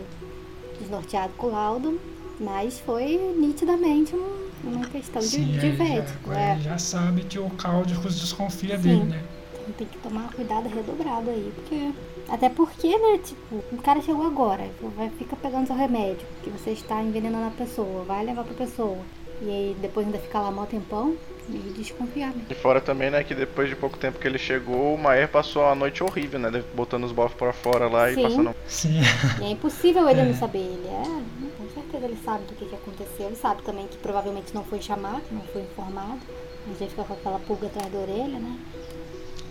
[0.79, 2.01] desnorteado com o laudo,
[2.39, 6.29] mas foi nitidamente um uma questão Sim, de, de vético.
[6.29, 6.59] Já, é.
[6.59, 8.83] já sabe que o Cáudicos desconfia Sim.
[8.83, 9.23] dele, né?
[9.53, 11.91] Então tem que tomar cuidado redobrado aí, porque.
[12.27, 16.71] Até porque, né, tipo, o cara chegou agora, vai, fica pegando seu remédio, que você
[16.71, 18.97] está envenenando a pessoa, vai levar pra pessoa.
[19.41, 21.15] E aí depois ainda ficar lá mó tempão,
[21.49, 22.45] e desconfiar, né?
[22.49, 25.65] E fora também, né, que depois de pouco tempo que ele chegou, o Maer passou
[25.65, 26.63] a noite horrível, né?
[26.73, 28.19] Botando os bofs pra fora lá Sim.
[28.19, 28.55] e passando.
[28.65, 29.01] Sim.
[29.41, 30.25] E é impossível ele é.
[30.25, 30.59] não saber.
[30.59, 31.43] Ele é
[31.73, 33.27] certeza ele sabe do que, que aconteceu.
[33.27, 36.21] Ele sabe também que provavelmente não foi chamado, não foi informado.
[36.65, 38.57] A gente fica com aquela pulga atrás da orelha, né?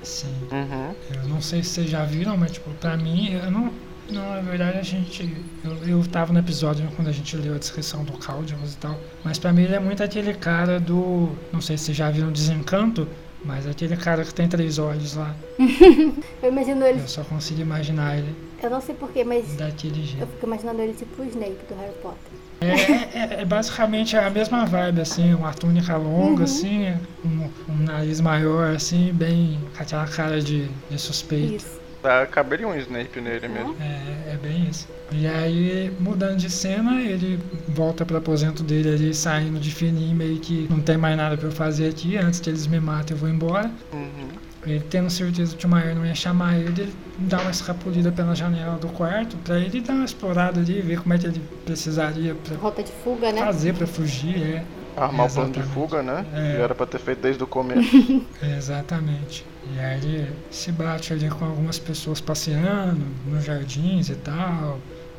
[0.03, 0.35] Sim.
[0.51, 0.95] Uhum.
[1.15, 3.73] Eu não sei se vocês já viram, mas tipo, pra mim, eu não.
[4.11, 5.35] Não, na verdade a gente.
[5.65, 8.99] Eu, eu tava no episódio quando a gente leu a descrição do Caldros e tal.
[9.25, 11.31] Mas pra mim ele é muito aquele cara do.
[11.53, 13.07] Não sei se vocês já viram Desencanto,
[13.45, 15.35] mas aquele cara que tem três olhos lá.
[16.43, 17.01] eu imagino ele.
[17.01, 18.35] Eu só consigo imaginar ele.
[18.63, 19.55] Eu não sei porquê, mas.
[19.55, 20.21] Daquele jeito.
[20.21, 22.33] Eu fico imaginando ele tipo o Snape do Harry Potter.
[22.63, 26.45] É, é, é basicamente a mesma vibe, assim, uma túnica longa, uhum.
[26.45, 26.95] assim,
[27.25, 29.59] um, um, nariz maior, assim, bem.
[29.77, 31.57] com aquela cara de, de suspeito.
[31.57, 31.83] Isso.
[32.03, 33.77] Dá, caberia um Snape nele mesmo.
[33.81, 34.89] É, é bem isso.
[35.13, 37.39] E aí, mudando de cena, ele
[37.69, 41.47] volta pro aposento dele ali, saindo de fininho, meio que não tem mais nada pra
[41.47, 43.71] eu fazer aqui, antes que eles me matem eu vou embora.
[43.93, 44.29] Uhum.
[44.71, 48.35] Ele tendo certeza que o Maier não ia chamar ele, ele dá uma escapulida pela
[48.35, 52.35] janela do quarto pra ele dar uma explorada ali, ver como é que ele precisaria
[52.35, 53.45] pra Rota de fuga, né?
[53.45, 54.65] fazer pra fugir, é.
[54.95, 55.89] Armar o plano de Exatamente.
[55.89, 56.27] fuga, né?
[56.35, 56.55] É.
[56.57, 57.81] Que era pra ter feito desde o começo.
[58.57, 59.45] Exatamente.
[59.75, 64.79] E aí ele se bate ali com algumas pessoas passeando nos jardins e tal.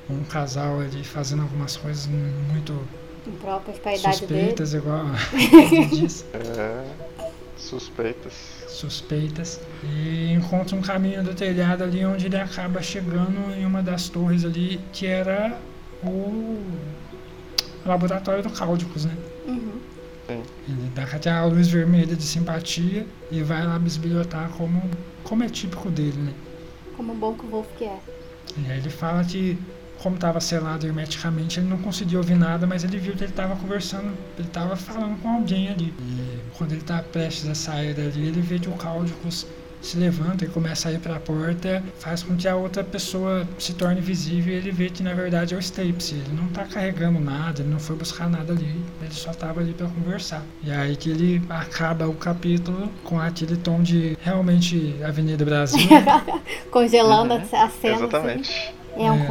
[0.09, 2.07] Um casal ali fazendo algumas coisas
[2.51, 2.77] muito
[3.25, 4.39] Impróprias pra idade dele.
[4.41, 5.05] suspeitas, igual
[5.89, 6.25] disse.
[6.33, 6.83] É.
[7.63, 8.33] Suspeitas.
[8.67, 9.59] Suspeitas.
[9.83, 14.43] E encontra um caminho do telhado ali onde ele acaba chegando em uma das torres
[14.43, 15.57] ali que era
[16.03, 16.61] o
[17.85, 19.15] laboratório do Cáudicos, né?
[19.47, 19.79] Uhum.
[20.29, 24.81] Ele dá aquela luz vermelha de simpatia e vai lá bisbilhotar como,
[25.23, 26.33] como é típico dele, né?
[26.95, 27.99] Como um bom que o Wolf que é.
[28.57, 29.57] E aí ele fala que,
[30.03, 33.55] como estava selado hermeticamente, ele não conseguia ouvir nada, mas ele viu que ele estava
[33.55, 35.93] conversando, ele estava falando com alguém ali.
[36.01, 39.47] E quando ele está prestes a sair dali, ele vê que o Cáudicos
[39.81, 43.45] se levanta e começa a ir para a porta, faz com que a outra pessoa
[43.59, 46.11] se torne visível e ele vê que na verdade é o Stapes.
[46.13, 49.73] Ele não está carregando nada, ele não foi buscar nada ali, ele só estava ali
[49.73, 50.41] para conversar.
[50.63, 55.87] E aí que ele acaba o capítulo com aquele tom de realmente Avenida Brasil.
[56.71, 57.41] Congelando Uhum.
[57.41, 57.95] a cena.
[57.95, 58.49] Exatamente.
[58.51, 59.05] Assim.
[59.05, 59.25] É um É.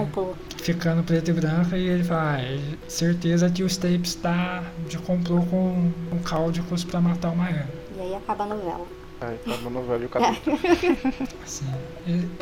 [0.63, 2.59] ficando preto e branco e ele fala, ah, é
[2.89, 7.67] certeza que o Stapes está de complô com, com Cáudicos para matar o Maior.
[7.97, 8.87] E aí acaba a novela.
[9.21, 10.59] Aí acaba a novela e o capítulo.
[11.45, 11.65] Assim,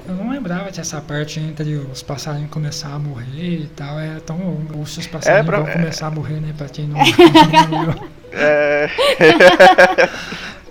[0.08, 4.20] eu não lembrava que essa parte entre os passarinhos começar a morrer e tal é
[4.20, 4.76] tão longa.
[4.76, 6.54] Ou se os passarinhos pra- vão começar a morrer, né?
[6.56, 6.96] Pra quem não,
[7.70, 8.10] não.
[8.32, 8.88] É.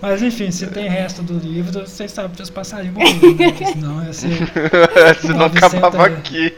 [0.01, 3.49] Mas enfim, se tem resto do livro, vocês sabem que os passarinhos morreram, né?
[3.49, 4.29] Porque senão ia ser
[5.21, 6.05] Senão 900 acabava é.
[6.05, 6.53] aqui.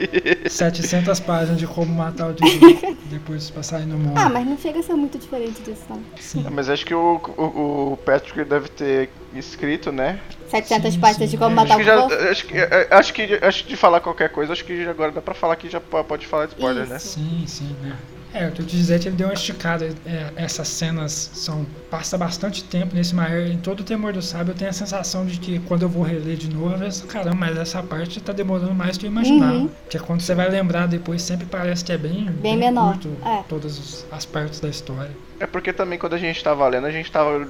[0.47, 2.97] 700 páginas de como matar o Diego.
[3.05, 6.03] Depois os passarinhos não Ah, mas não chega a ser muito diferente disso, não.
[6.19, 6.45] Sim.
[6.51, 10.19] Mas acho que o, o, o Patrick deve ter escrito, né?
[10.47, 11.55] 700 Sim, páginas sim, de como é.
[11.55, 14.53] matar Acho o já, acho, que, é, acho, que, acho que de falar qualquer coisa,
[14.53, 16.97] acho que agora dá pra falar que já po- pode falar de spoiler, né?
[16.97, 17.15] Isso.
[17.15, 17.97] Sim, sim, né?
[18.33, 19.89] É, eu tô te dizer que ele deu uma esticada.
[20.05, 21.65] é, essas cenas são.
[21.89, 23.45] Passa bastante tempo nesse maior.
[23.47, 26.03] Em todo o temor do sábio, eu tenho a sensação de que quando eu vou
[26.03, 29.11] reler de novo, eu penso, caramba, mas essa parte tá demorando mais do que eu
[29.11, 29.53] imaginava.
[29.53, 29.67] Uhum.
[29.83, 33.43] Porque quando você vai lembrar depois, sempre parece que é bem, bem, menor, curto é.
[33.49, 35.11] todas os- as partes da história.
[35.39, 37.45] É porque também quando a gente tava lendo, a gente tava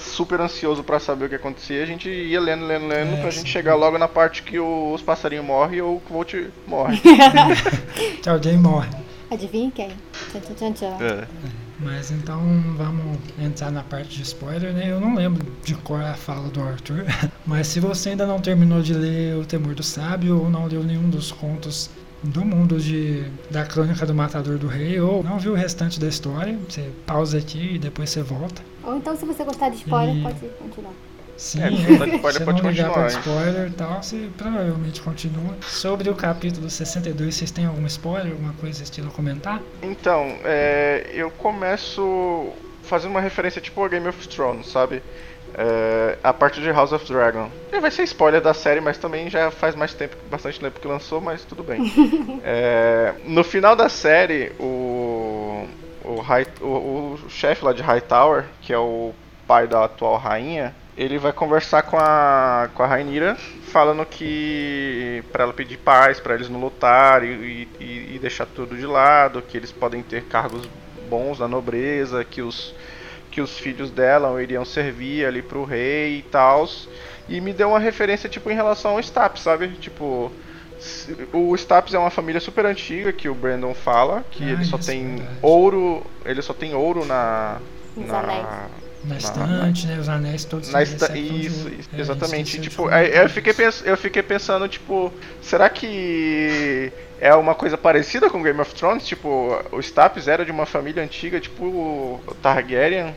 [0.00, 1.82] super ansioso pra saber o que acontecia.
[1.82, 3.38] A gente ia lendo, lendo, lendo, É, pra sim.
[3.40, 6.34] gente chegar logo na parte que o- os passarinhos morrem ou o Volt
[6.66, 6.98] morre.
[8.22, 8.88] Que alguém morre.
[9.30, 9.88] Adivinha quem?
[10.30, 11.04] Tchan, tchan, tchan, tchan.
[11.04, 11.26] É.
[11.78, 12.40] Mas então
[12.76, 14.90] vamos entrar na parte de spoiler, né?
[14.90, 17.04] Eu não lembro de qual é a fala do Arthur,
[17.46, 20.82] mas se você ainda não terminou de ler O Temor do Sábio ou não leu
[20.82, 21.88] nenhum dos contos
[22.22, 26.06] do mundo de, da Crônica do Matador do Rei ou não viu o restante da
[26.06, 28.60] história, você pausa aqui e depois você volta.
[28.84, 30.92] Ou então, se você gostar de spoiler, E- pode continuar.
[31.40, 31.76] Sim, É, se
[32.38, 35.54] se pode não ligar para spoiler e tal, você provavelmente continua.
[35.66, 39.60] Sobre o capítulo 62, vocês têm algum spoiler, alguma coisa estilo a comentar?
[39.82, 45.02] Então, é, eu começo fazendo uma referência tipo a Game of Thrones, sabe?
[45.54, 47.50] É, a parte de House of Dragon.
[47.72, 50.86] É, vai ser spoiler da série, mas também já faz mais tempo, bastante tempo que
[50.86, 51.80] lançou, mas tudo bem.
[52.44, 55.66] É, no final da série, o
[56.02, 59.12] o, High- o, o chefe lá de Hightower, que é o
[59.46, 63.34] pai da atual rainha, ele vai conversar com a com a Rainira,
[63.72, 68.76] falando que para ela pedir paz, para eles não lutarem e, e, e deixar tudo
[68.76, 70.68] de lado, que eles podem ter cargos
[71.08, 72.74] bons na nobreza, que os
[73.30, 76.68] que os filhos dela iriam servir ali pro rei e tal.
[77.28, 79.68] E me deu uma referência tipo em relação ao Staps, sabe?
[79.68, 80.30] Tipo,
[81.32, 84.76] o Staps é uma família super antiga que o Brandon fala, que Ah, ele só
[84.76, 85.38] isso, tem verdade.
[85.40, 87.58] ouro, ele só tem ouro na
[87.96, 88.46] Nos na, anéis.
[89.04, 89.98] Na estante, né?
[89.98, 91.16] Os anéis todos na esta...
[91.16, 91.74] Isso, ouro.
[91.80, 92.60] isso, É, exatamente.
[92.60, 93.82] tipo, eu fiquei, pens...
[93.84, 99.06] eu fiquei pensando, tipo, será que é uma coisa parecida com Game of Thrones?
[99.06, 103.14] Tipo, o Staps era de uma família antiga, tipo o Targaryen,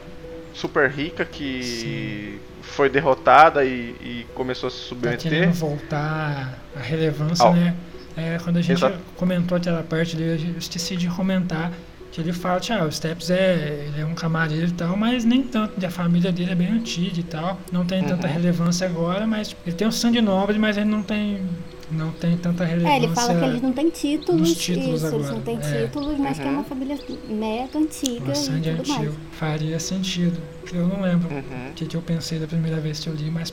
[0.54, 5.20] super rica, que foi derrotada e, e começou a se Tá submeter.
[5.32, 7.76] querendo voltar a relevância, Ao- né?
[8.16, 9.00] É, quando a gente Exato.
[9.18, 11.72] comentou aquela parte dele, eu esqueci de comentar
[12.14, 15.26] que ele fala que ah, o Steps é, ele é um camareiro e tal, mas
[15.26, 18.34] nem tanto, a família dele é bem antiga e tal, não tem tanta Uhum.
[18.34, 21.42] relevância agora, mas ele tem um sangue nobre, mas ele não tem,
[21.92, 22.94] não tem tanta relevância.
[22.94, 25.82] É, ele fala que eles não têm títulos, títulos isso, eles agora, não têm é.
[25.88, 26.54] títulos, mas que é Uhum.
[26.54, 29.00] uma família mega antiga o sangue e tudo mais.
[29.02, 29.16] antigo.
[29.32, 30.40] Faria sentido.
[30.72, 31.42] Eu não lembro Uhum.
[31.72, 33.52] o que, que eu pensei da primeira vez que eu li, mas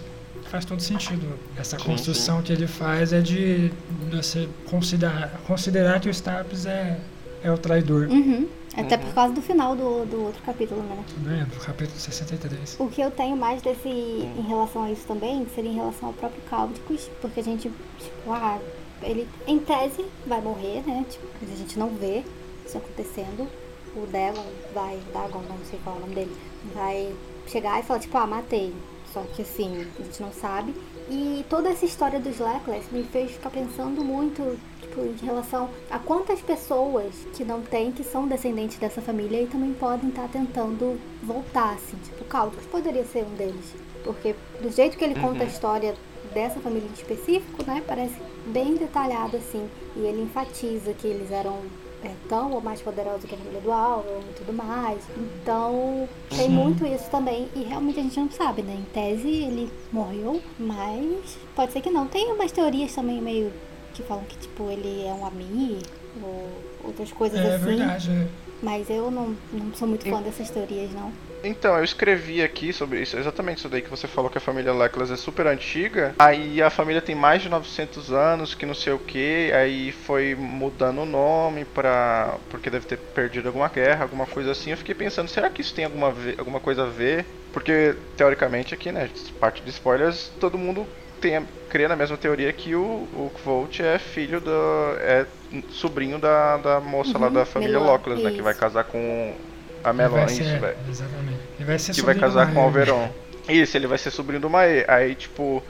[0.51, 1.27] faz todo sentido.
[1.57, 3.71] Essa construção que ele faz é de
[4.11, 6.99] você considerar, considerar que o Staps é,
[7.43, 8.09] é o traidor.
[8.09, 8.49] Uhum.
[8.77, 11.43] Até por causa do final do, do outro capítulo, né?
[11.43, 12.77] É, do capítulo 63.
[12.79, 16.15] O que eu tenho mais desse em relação a isso também seria em relação ao
[16.15, 17.63] próprio Cáudicos, porque a gente,
[17.99, 18.59] tipo, ah,
[19.03, 21.05] ele em tese vai morrer, né?
[21.09, 22.23] Tipo, a gente não vê
[22.65, 23.49] isso acontecendo.
[23.97, 26.37] O Dagon vai, Dagon, não sei qual é o nome dele,
[26.73, 27.13] vai
[27.49, 28.73] chegar e falar, tipo, ah, matei.
[29.13, 30.73] Só que assim, a gente não sabe.
[31.11, 34.57] E toda essa história dos Leclerc me fez ficar pensando muito,
[34.91, 39.47] tipo, em relação a quantas pessoas que não têm, que são descendentes dessa família e
[39.47, 41.97] também podem estar tentando voltar, assim.
[42.05, 43.75] Tipo, Caldus poderia ser um deles.
[44.05, 45.29] Porque do jeito que ele Uhum.
[45.29, 45.95] conta a história
[46.35, 48.15] dessa família em específico, né, parece
[48.47, 49.69] bem detalhado, assim.
[49.97, 51.57] E ele enfatiza que eles eram
[52.03, 54.99] é, tão ou mais poderosos que a família do Alvin e tudo mais.
[55.43, 57.47] Então, tem muito isso também.
[57.55, 58.75] E realmente a gente não sabe, né?
[58.75, 62.07] Em tese ele morreu, mas pode ser que não.
[62.07, 63.53] Tem umas teorias também meio
[64.01, 65.81] que falam que, tipo, ele é um amigo
[66.23, 66.49] ou
[66.85, 67.65] outras coisas É assim.
[67.65, 68.11] verdade.
[68.11, 68.27] é.
[68.63, 71.11] Mas eu não, não sou muito fã dessas teorias, não.
[71.43, 74.75] Então, eu escrevi aqui sobre isso, exatamente isso daí que você falou que a família
[74.75, 76.15] Leclerc é super antiga.
[76.19, 80.35] Aí a família tem mais de 900 anos, que não sei o que, aí foi
[80.35, 82.35] mudando o nome pra.
[82.51, 84.73] porque deve ter perdido alguma guerra, alguma coisa assim.
[84.73, 87.25] Eu fiquei pensando, será que isso tem alguma, alguma coisa a ver?
[87.55, 89.09] Porque, teoricamente, aqui, né,
[89.41, 90.87] parte de spoilers, todo mundo
[91.21, 92.81] tem, a- crê na mesma teoria que o,
[93.15, 94.51] o Kvolt é filho do.
[94.99, 95.27] é
[95.71, 99.35] sobrinho da, da moça lá Uhum, da família Melon, Lockles, né, que vai casar com
[99.83, 101.39] a Melon, isso, velho Exatamente.
[101.59, 102.63] Ele vai ser que vai casar com o.
[102.63, 103.11] Alveron.
[103.49, 104.85] Isso, ele vai ser sobrinho do Mae.
[104.87, 105.63] Aí, tipo,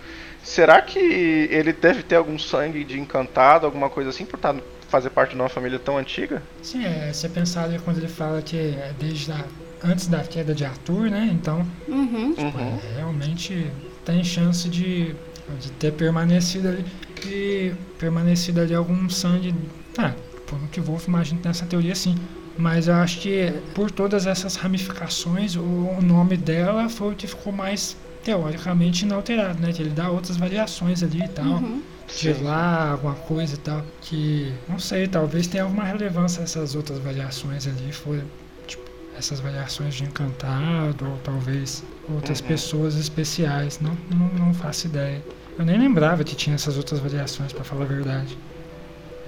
[0.42, 4.54] será que ele deve ter algum sangue de encantado, alguma coisa assim, por tá,
[4.88, 6.42] fazer parte de uma família tão antiga?
[6.62, 9.44] Sim, é, você pensar ali quando ele fala que é desde a,
[9.82, 11.28] antes da queda de Arthur, né?
[11.32, 12.34] Então, Uhum.
[12.36, 12.78] Uhum.
[12.82, 13.72] é, realmente
[14.04, 15.14] tem chance de,
[15.60, 16.84] de ter permanecido ali
[17.26, 19.54] e permanecido ali algum sangue.
[19.98, 20.12] Ah,
[20.46, 22.14] por um que Wolf imagina nessa teoria sim.
[22.58, 27.26] Mas eu acho que por todas essas ramificações, o, o nome dela foi o que
[27.26, 29.72] ficou mais teoricamente inalterado, né?
[29.72, 31.44] Que ele dá outras variações ali e tal.
[31.46, 31.82] Uhum.
[32.18, 36.98] de lá, alguma coisa e tal, que não sei, talvez tenha alguma relevância essas outras
[36.98, 38.20] variações ali, foi
[38.66, 38.82] tipo,
[39.16, 42.46] essas variações de encantado, ou talvez outras Uhum.
[42.48, 45.22] pessoas especiais, não, não, não faço ideia.
[45.58, 48.36] Eu nem lembrava que tinha essas outras variações, pra falar a verdade.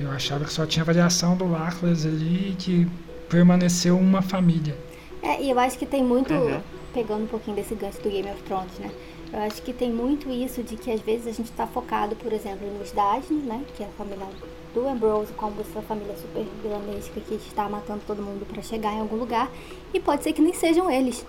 [0.01, 2.87] Eu achava que só tinha variação do Laclas ali que
[3.29, 4.77] permaneceu uma família.
[5.23, 6.61] É, e eu acho que tem muito, Uhum.
[6.93, 8.91] pegando um pouquinho desse gancho do Game of Thrones, né?
[9.33, 12.33] Eu acho que tem muito isso de que às vezes a gente tá focado, por
[12.33, 13.62] exemplo, nos Dasni, né?
[13.77, 14.27] Que é a família
[14.75, 19.01] do Ambrose, como essa família super vilanesca que está matando todo mundo pra chegar em
[19.01, 19.51] algum lugar.
[19.95, 21.25] E pode ser que nem sejam eles.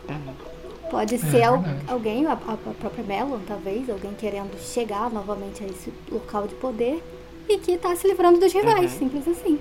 [0.90, 1.84] Pode ser al- verdade.
[1.88, 7.04] alguém, a, a própria Melon, talvez, alguém querendo chegar novamente a esse local de poder
[7.48, 9.60] e que tá se livrando dos rivais, simples assim.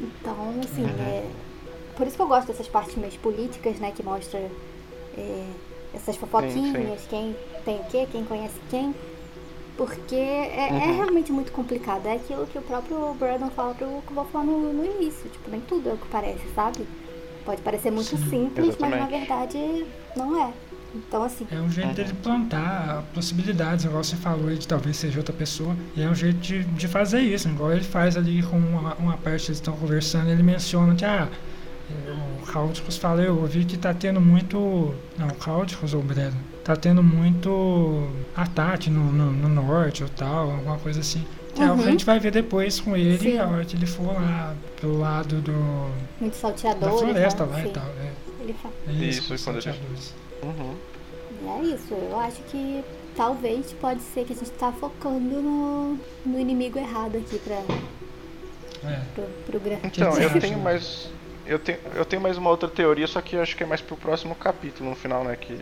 [0.00, 1.30] Então, assim, é,
[1.96, 3.92] por isso que eu gosto dessas partes mais políticas, né?
[3.92, 4.38] Que mostra
[5.16, 5.46] é,
[5.94, 8.94] essas fofoquinhas, quem tem o quê, quem conhece quem.
[9.76, 12.06] Porque é, é realmente muito complicado.
[12.06, 15.30] É aquilo que o próprio Brandon fala pro que eu vou falar no, no início.
[15.30, 16.86] Tipo, nem tudo é o que parece, sabe?
[17.44, 19.10] Pode parecer muito simples, mas na exatamente.
[19.10, 20.52] verdade não é.
[20.92, 25.18] Então, assim, É um jeito dele plantar possibilidades, igual você falou aí, de talvez seja
[25.18, 25.76] outra pessoa.
[25.96, 29.12] E é um jeito de, de fazer isso, igual ele faz ali com uma, uma
[29.16, 31.28] parte que eles estão conversando, ele menciona que, ah,
[32.42, 34.92] o Cáuticos fala, eu ouvi que tá tendo muito.
[35.18, 40.76] Não, Cáuticos ou Breno, tá tendo muito ataque no, no, no norte ou tal, alguma
[40.78, 41.24] coisa assim.
[41.54, 41.90] Que é o que a Uhum.
[41.90, 43.38] gente vai ver depois com ele, Sim.
[43.38, 45.52] a hora que ele for lá pelo lado do,
[46.20, 47.00] muito da salteadores.
[47.00, 47.52] floresta né?
[47.52, 47.84] lá e Sim, tal.
[47.84, 48.74] É, Ele fala.
[48.88, 49.78] é Isso, os quando ele-.
[50.42, 50.74] Uhum.
[51.42, 52.82] E é isso, eu acho que
[53.16, 57.56] talvez pode ser que a gente tá focando no, no inimigo errado aqui pra,
[58.90, 59.00] É.
[59.14, 59.72] pro, pro.
[59.84, 61.08] Então, eu tenho mais.
[61.46, 63.80] Eu tenho, eu tenho mais uma outra teoria, só que eu acho que é mais
[63.80, 65.36] pro próximo capítulo no final, né?
[65.36, 65.58] Que.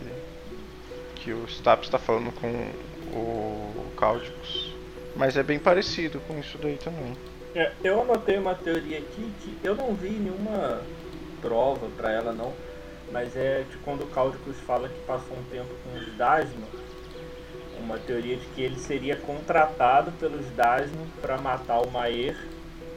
[1.15, 2.47] Que o Staps tá falando com
[3.17, 4.73] o Cáudicos.
[5.15, 7.13] Mas é bem parecido com isso daí também.
[7.55, 10.81] É, eu anotei uma teoria aqui que eu não vi nenhuma
[11.41, 12.53] prova pra ela não,
[13.11, 16.67] mas é de quando o Cáudicos fala que passou um tempo com os Dasno,
[17.83, 22.35] uma teoria de que ele seria contratado pelos Dasno para matar o Maer,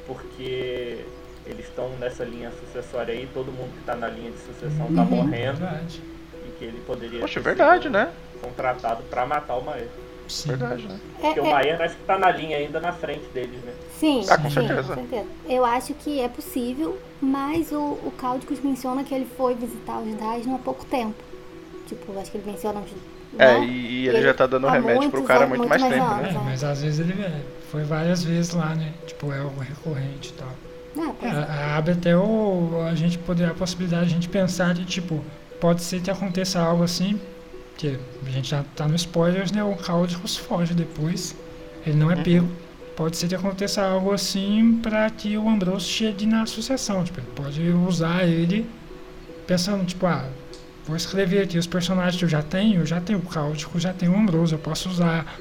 [0.07, 1.05] porque
[1.47, 5.03] eles estão nessa linha sucessória aí, todo mundo que tá na linha de sucessão tá
[5.03, 5.09] Uhum.
[5.09, 6.03] morrendo Verdade.
[6.47, 8.13] e que ele poderia Poxa, ter verdade, sido né?
[8.41, 9.89] contratado para matar o Maer.
[10.33, 10.49] Sim.
[10.51, 10.99] Verdade, né?
[11.23, 13.73] É, Porque o é, Maer acho que tá na linha ainda na frente deles, né?
[13.99, 14.83] sim, Ah, com sim, certeza.
[14.89, 15.27] com certeza.
[15.49, 20.15] Eu acho que é possível, mas o, o Cáudicos menciona que ele foi visitar os
[20.15, 21.15] Dasno há pouco tempo.
[21.87, 22.91] Tipo, acho que ele menciona uns.
[23.39, 23.65] É, né?
[23.65, 26.07] e, e ele já tá dando remédio pro cara há anos- muito mais muito tempo,
[26.07, 26.29] mais né?
[26.29, 26.43] anos.
[26.43, 28.93] É, mas às vezes ele é, foi várias vezes lá, né?
[29.07, 30.49] Tipo, é algo recorrente e tal.
[30.99, 31.75] Ah, pois é.
[31.77, 35.25] abre até o, a gente poder a possibilidade de a gente pensar de tipo,
[35.61, 37.19] pode ser que aconteça algo assim,
[37.77, 39.63] que a gente já tá no spoilers, né?
[39.65, 41.35] O Cáudicos foge depois,
[41.87, 42.23] ele não é Uhum.
[42.23, 42.49] pego.
[42.97, 47.27] Pode ser que aconteça algo assim para que o Ambrose chegue na sucessão, tipo, ele
[47.35, 48.69] pode usar ele
[49.47, 50.27] pensando, tipo, ah,
[50.87, 53.93] vou escrever aqui os personagens que eu já tenho, eu já tenho o Cáudico, já
[53.93, 55.39] tenho o Ambrose, eu posso usar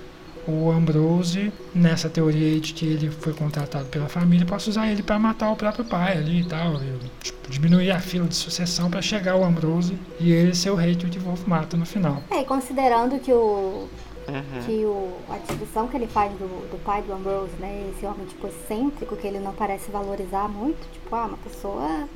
[0.47, 5.03] o Ambrose nessa teoria aí de que ele foi contratado pela família, posso usar ele
[5.03, 8.89] para matar o próprio pai ali e tal, e, tipo, diminuir a fila de sucessão
[8.89, 12.23] para chegar o Ambrose e ele ser o rei que o Wolf mata no final.
[12.29, 13.87] É, e considerando que o
[14.27, 14.63] Uhum.
[14.65, 17.91] que o, a descrição que ele faz do, do pai do Ambrose, né?
[17.93, 20.79] Esse homem, tipo, excêntrico, que ele não parece valorizar muito.
[20.93, 22.07] Tipo, ah, uma pessoa,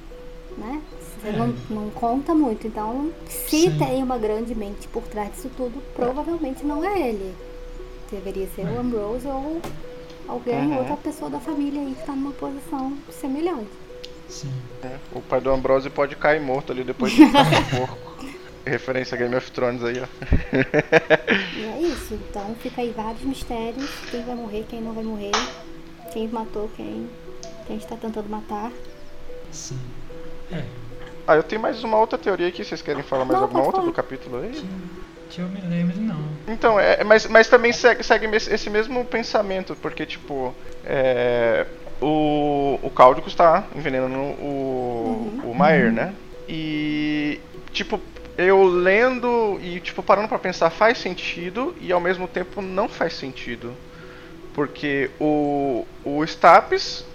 [0.58, 0.82] né?
[1.00, 2.68] Você não, não conta muito.
[2.68, 3.78] Então, se Sim.
[3.78, 7.34] tem uma grande mente por trás disso tudo, provavelmente não é ele.
[8.16, 8.80] Deveria ser o.
[8.80, 9.62] Ambrose ou
[10.28, 10.78] alguém, Uhum.
[10.80, 13.70] outra pessoa da família aí que tá numa posição semelhante.
[14.30, 14.52] Sim.
[14.84, 18.16] É, O pai do Ambrose pode cair morto ali depois de ficar um porco.
[18.66, 20.08] Referência a Game of Thrones aí, ó.
[21.56, 22.16] E é isso.
[22.16, 23.90] Então fica aí vários mistérios.
[24.10, 25.32] Quem vai morrer, quem não vai morrer.
[26.12, 27.08] Quem matou, quem,
[27.68, 28.72] quem está tentando matar.
[29.52, 29.78] Sim.
[30.52, 30.64] É,
[31.28, 33.82] Ah, eu tenho mais uma outra teoria aqui, vocês querem falar mais Não, alguma outra
[33.82, 33.88] falar.
[33.92, 34.52] do capítulo aí?
[34.52, 34.66] que,
[35.36, 36.24] que eu me lembro não.
[36.48, 40.56] Então, é, mas, mas também segue, segue esse mesmo pensamento, porque, tipo,
[40.86, 41.66] é,
[42.02, 46.14] o, o Cáudico está envenenando o, o Maer, né?
[46.48, 47.42] E,
[47.74, 48.00] tipo,
[48.38, 53.14] eu lendo e, tipo, parando pra pensar, faz sentido e ao mesmo tempo não faz
[53.14, 53.74] sentido.
[54.54, 57.06] Porque o, o Stapes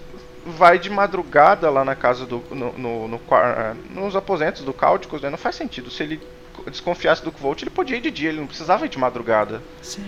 [0.45, 2.43] vai de madrugada lá na casa do.
[2.51, 3.19] No, no, no
[3.89, 5.29] nos aposentos do Cáudicos, né?
[5.31, 5.89] Não faz sentido.
[5.89, 6.21] Se ele
[6.69, 9.61] desconfiasse do Kvolt, ele podia ir de dia, ele não precisava ir de madrugada.
[9.81, 10.03] Sim,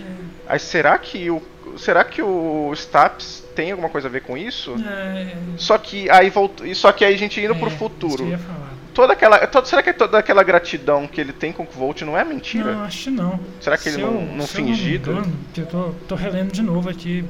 [0.46, 1.42] Aí será que o.
[1.76, 4.76] Será que o Staps tem alguma coisa a ver com isso?
[4.86, 6.72] é, Só que aí voltou.
[6.74, 8.24] Só que aí a gente indo é, pro eu futuro.
[8.38, 8.74] falar.
[8.92, 9.44] Toda aquela.
[9.48, 12.74] Toda, será que toda aquela gratidão que ele tem com o Kvolt não é mentira?
[12.74, 13.40] Não, acho que não.
[13.60, 15.10] Será que ele Se não, eu- não eu fingido?
[15.12, 17.24] me engano, que eu tô, tô relendo de novo aqui,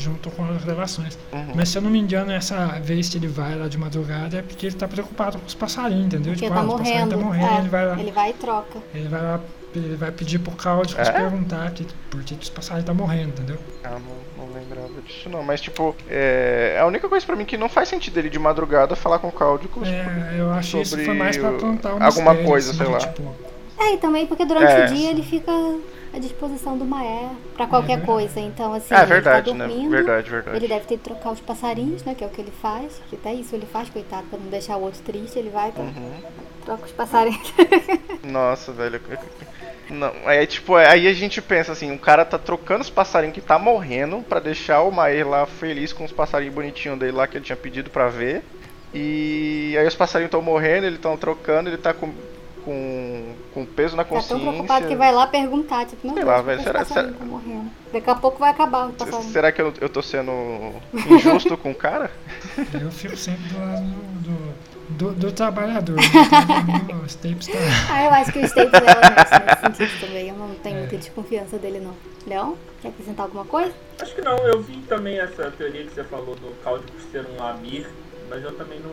[0.00, 1.18] junto com as gravações.
[1.32, 1.52] Uhum.
[1.54, 4.42] Mas se eu não me engano, essa vez que ele vai lá de madrugada é
[4.42, 6.32] porque ele tá preocupado com os passarinhos, entendeu?
[6.32, 7.10] Porque Tipo, tá ah, os passarinhos morrendo.
[7.10, 8.00] tá morrendo, é, ele vai lá.
[8.00, 8.78] ele vai e troca.
[8.94, 9.40] Ele vai lá,
[9.74, 11.12] ele vai pedir pro Cáudicos É?
[11.12, 13.58] perguntar que, por que os passarinhos tá morrendo, entendeu?
[13.84, 13.90] Ah,
[14.36, 15.42] não, não lembrava disso não.
[15.42, 16.78] Mas tipo, é.
[16.80, 19.32] A única coisa pra mim que não faz sentido ele de madrugada falar com o
[19.32, 19.86] Cáudicos.
[19.88, 22.70] É, eu acho que isso Sobre foi mais pra o- plantar um alguma mistério, coisa,
[22.70, 22.98] assim, sei lá.
[22.98, 23.34] Tipo,
[23.80, 24.84] É, e também porque durante É.
[24.84, 25.50] o dia ele fica
[26.14, 28.06] à disposição do Maé pra qualquer verdade.
[28.06, 28.40] coisa.
[28.40, 29.66] Então, assim, É ele verdade, tá né?
[29.66, 29.90] dormindo.
[29.90, 30.56] Verdade, verdade.
[30.56, 32.14] Ele deve ter que trocar os passarinhos, né?
[32.14, 33.00] Que é o que ele faz.
[33.08, 35.38] Que até isso ele faz, coitado, pra não deixar o outro triste.
[35.38, 36.12] Ele vai e Uhum.
[36.64, 37.52] troca os passarinhos.
[38.22, 39.00] Nossa, velho.
[39.88, 43.40] Não, aí tipo, aí a gente pensa assim, o cara tá trocando os passarinhos que
[43.40, 47.38] tá morrendo pra deixar o Maer lá feliz com os passarinhos bonitinhos dele lá que
[47.38, 48.42] ele tinha pedido pra ver.
[48.94, 52.12] E aí os passarinhos estão morrendo, eles estão trocando, ele tá com,
[52.64, 54.46] com, com peso na Tá tão consciência.
[54.48, 57.30] preocupado que vai lá perguntar, tipo, não, Sei lá, por que velho, será- passarinhos será-
[57.30, 57.70] morrendo?
[57.92, 59.32] Daqui a pouco vai acabar o passarinho.
[59.32, 60.30] Será que eu, eu tô sendo
[61.10, 62.10] injusto com o cara?
[62.80, 64.54] eu fico sempre do lado do, do,
[64.90, 65.96] do, do trabalhador.
[65.96, 66.02] né?
[66.84, 67.58] Então, o Stapes tá.
[67.90, 70.28] Ah, eu acho que o Staples é honesto nesse sentido também.
[70.28, 71.94] Eu não tenho muita desconfiança dele, não.
[72.26, 73.72] Leão, quer acrescentar alguma coisa?
[74.00, 77.42] Acho que não, eu vi também essa teoria que você falou do Cáudicos ser um
[77.42, 77.88] Amir,
[78.28, 78.90] mas eu também não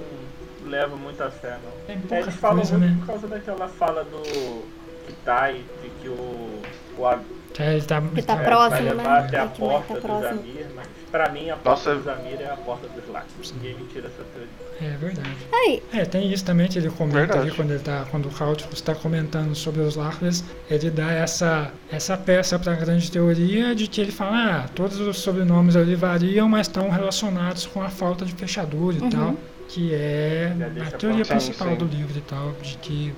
[0.67, 1.71] levo muito a fé, não.
[1.87, 2.97] Tem É, eles falam coisa, muito né?
[2.99, 4.63] por causa daquela fala do
[5.07, 6.59] Kitai, de que o,
[6.97, 8.93] o Ab- Que ele tá, Que tá tá- próximo, né?
[8.93, 10.25] levar até a É porta tá dos.
[10.27, 11.95] Amir, mas pra mim a porta Nossa.
[11.95, 13.51] dos Amir é a porta dos Lactos.
[13.53, 14.67] Ninguém me tira essa teoria.
[14.93, 15.35] É verdade.
[15.51, 17.39] Aí, É, tem isso também que ele comenta Verdade.
[17.47, 21.71] ali quando ele tá, quando o Cáutico está comentando sobre os Lacres, ele dá essa
[21.91, 25.95] essa peça para a grande teoria de que ele fala, ah, todos os sobrenomes ali
[25.95, 29.09] variam, mas estão relacionados com a falta de fechadura e Uhum.
[29.09, 29.35] tal,
[29.67, 30.53] que é
[30.87, 33.13] a teoria principal do livro e tal, de que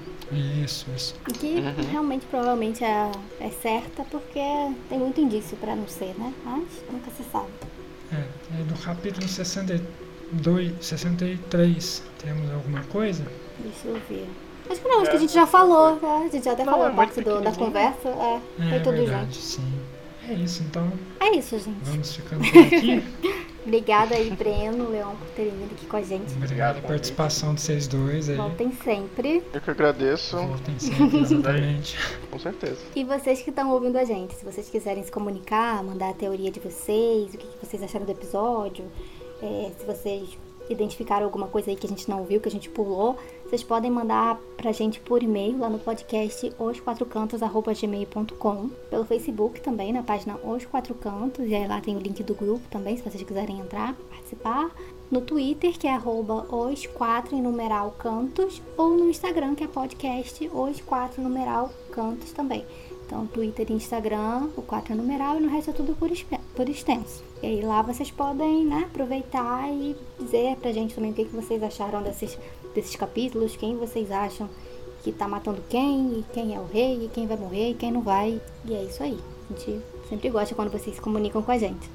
[0.63, 1.15] isso, isso.
[1.39, 1.73] que Uhum.
[1.91, 4.39] realmente provavelmente é, é certa, porque
[4.89, 6.33] tem muito indício pra não ser, né?
[6.45, 7.47] Mas nunca se sabe.
[8.11, 8.23] É,
[8.69, 13.23] no capítulo 62, 63, temos alguma coisa?
[13.59, 14.27] Deixa eu ver.
[14.69, 16.25] Acho que não, acho que a gente já falou, né?
[16.27, 18.09] A gente já até Não, falou é parte do- da conversa.
[18.09, 19.35] É, É foi tudo verdade, junto.
[19.35, 19.73] sim.
[20.27, 21.79] É isso, então É isso, gente.
[21.83, 23.03] vamos ficando por aqui.
[23.69, 26.33] Obrigada aí, Breno, Leão, por terem vindo aqui com a gente.
[26.33, 28.35] Obrigado pela participação de vocês dois aí.
[28.35, 29.43] Voltem sempre.
[29.53, 31.95] Eu que agradeço, Voltem sempre, exatamente.
[32.31, 32.79] com certeza.
[32.95, 36.49] E vocês que estão ouvindo a gente, se vocês quiserem se comunicar, mandar a teoria
[36.49, 38.85] de vocês, o que que vocês acharam do episódio,
[39.39, 40.35] é, se vocês
[40.69, 43.89] identificaram alguma coisa aí que a gente não viu, que a gente pulou, vocês podem
[43.89, 50.65] mandar pra gente por e-mail lá no podcast osquatrocantos.gmail.com pelo Facebook também, na página Os
[50.65, 53.95] Quatro Cantos, e aí lá tem o link do grupo também, se vocês quiserem entrar,
[54.09, 54.69] participar.
[55.09, 59.67] no Twitter, que é arroba os 4 em numeral cantos, ou no Instagram, que é
[59.67, 62.63] podcast os 4 numeral cantos também.
[63.07, 66.11] Então, Twitter e Instagram, o 4 é numeral e no resto é tudo por,
[66.59, 67.23] por extenso.
[67.41, 71.33] E aí lá vocês podem né, aproveitar e dizer pra gente também o que, que
[71.33, 72.37] vocês acharam desses,
[72.75, 74.49] desses capítulos, quem vocês acham
[75.01, 77.93] que tá matando quem, e quem é o rei, e quem vai morrer, e quem
[77.93, 78.41] não vai.
[78.65, 79.17] E é isso aí.
[79.49, 81.89] A gente sempre gosta quando vocês se comunicam com a gente.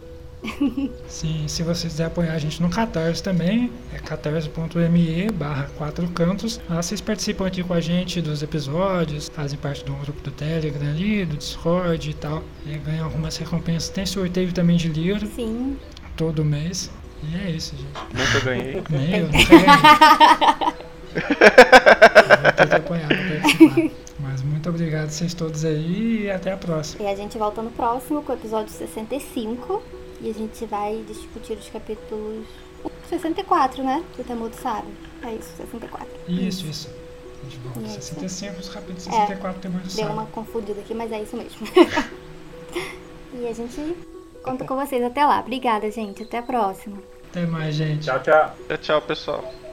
[1.09, 6.61] Sim, se você quiser apoiar a gente no Catarse também, é catarse.me barra quatro cantos.
[6.69, 10.89] Lá vocês participam aqui com a gente dos episódios, fazem parte do grupo do Telegram
[10.89, 12.43] ali, do Discord e tal.
[12.67, 13.89] E ganham algumas recompensas.
[13.89, 15.27] Tem sorteio também de livro.
[15.27, 15.79] Sim.
[16.17, 16.91] Todo mês.
[17.23, 17.89] E é isso, gente.
[18.13, 18.83] Nunca ganhei.
[18.91, 19.67] Nem eu, nunca ganhei.
[22.69, 23.91] Vou apoiar participar.
[24.21, 27.05] Mas muito obrigado a vocês todos aí e até a próxima.
[27.05, 29.83] E a gente volta no próximo com o episódio 65.
[30.21, 32.47] E a gente vai discutir os capítulos
[33.09, 34.05] 64, né?
[34.17, 34.93] Do Temor do Sábio.
[35.23, 36.07] É isso, 64.
[36.29, 36.89] Isso, isso.
[37.41, 37.89] A gente volta.
[37.89, 40.07] 65, os capítulos 64 é, Temor do Sábio.
[40.07, 41.67] Deu uma confundida aqui, mas é isso mesmo.
[43.35, 43.97] e a gente
[44.43, 45.41] conta com vocês até lá.
[45.41, 46.23] Obrigada, gente.
[46.23, 46.99] Até a próxima.
[47.31, 48.05] Até mais, gente.
[48.05, 48.55] Tchau, tchau.
[48.69, 49.64] Tchau, tchau, pessoal.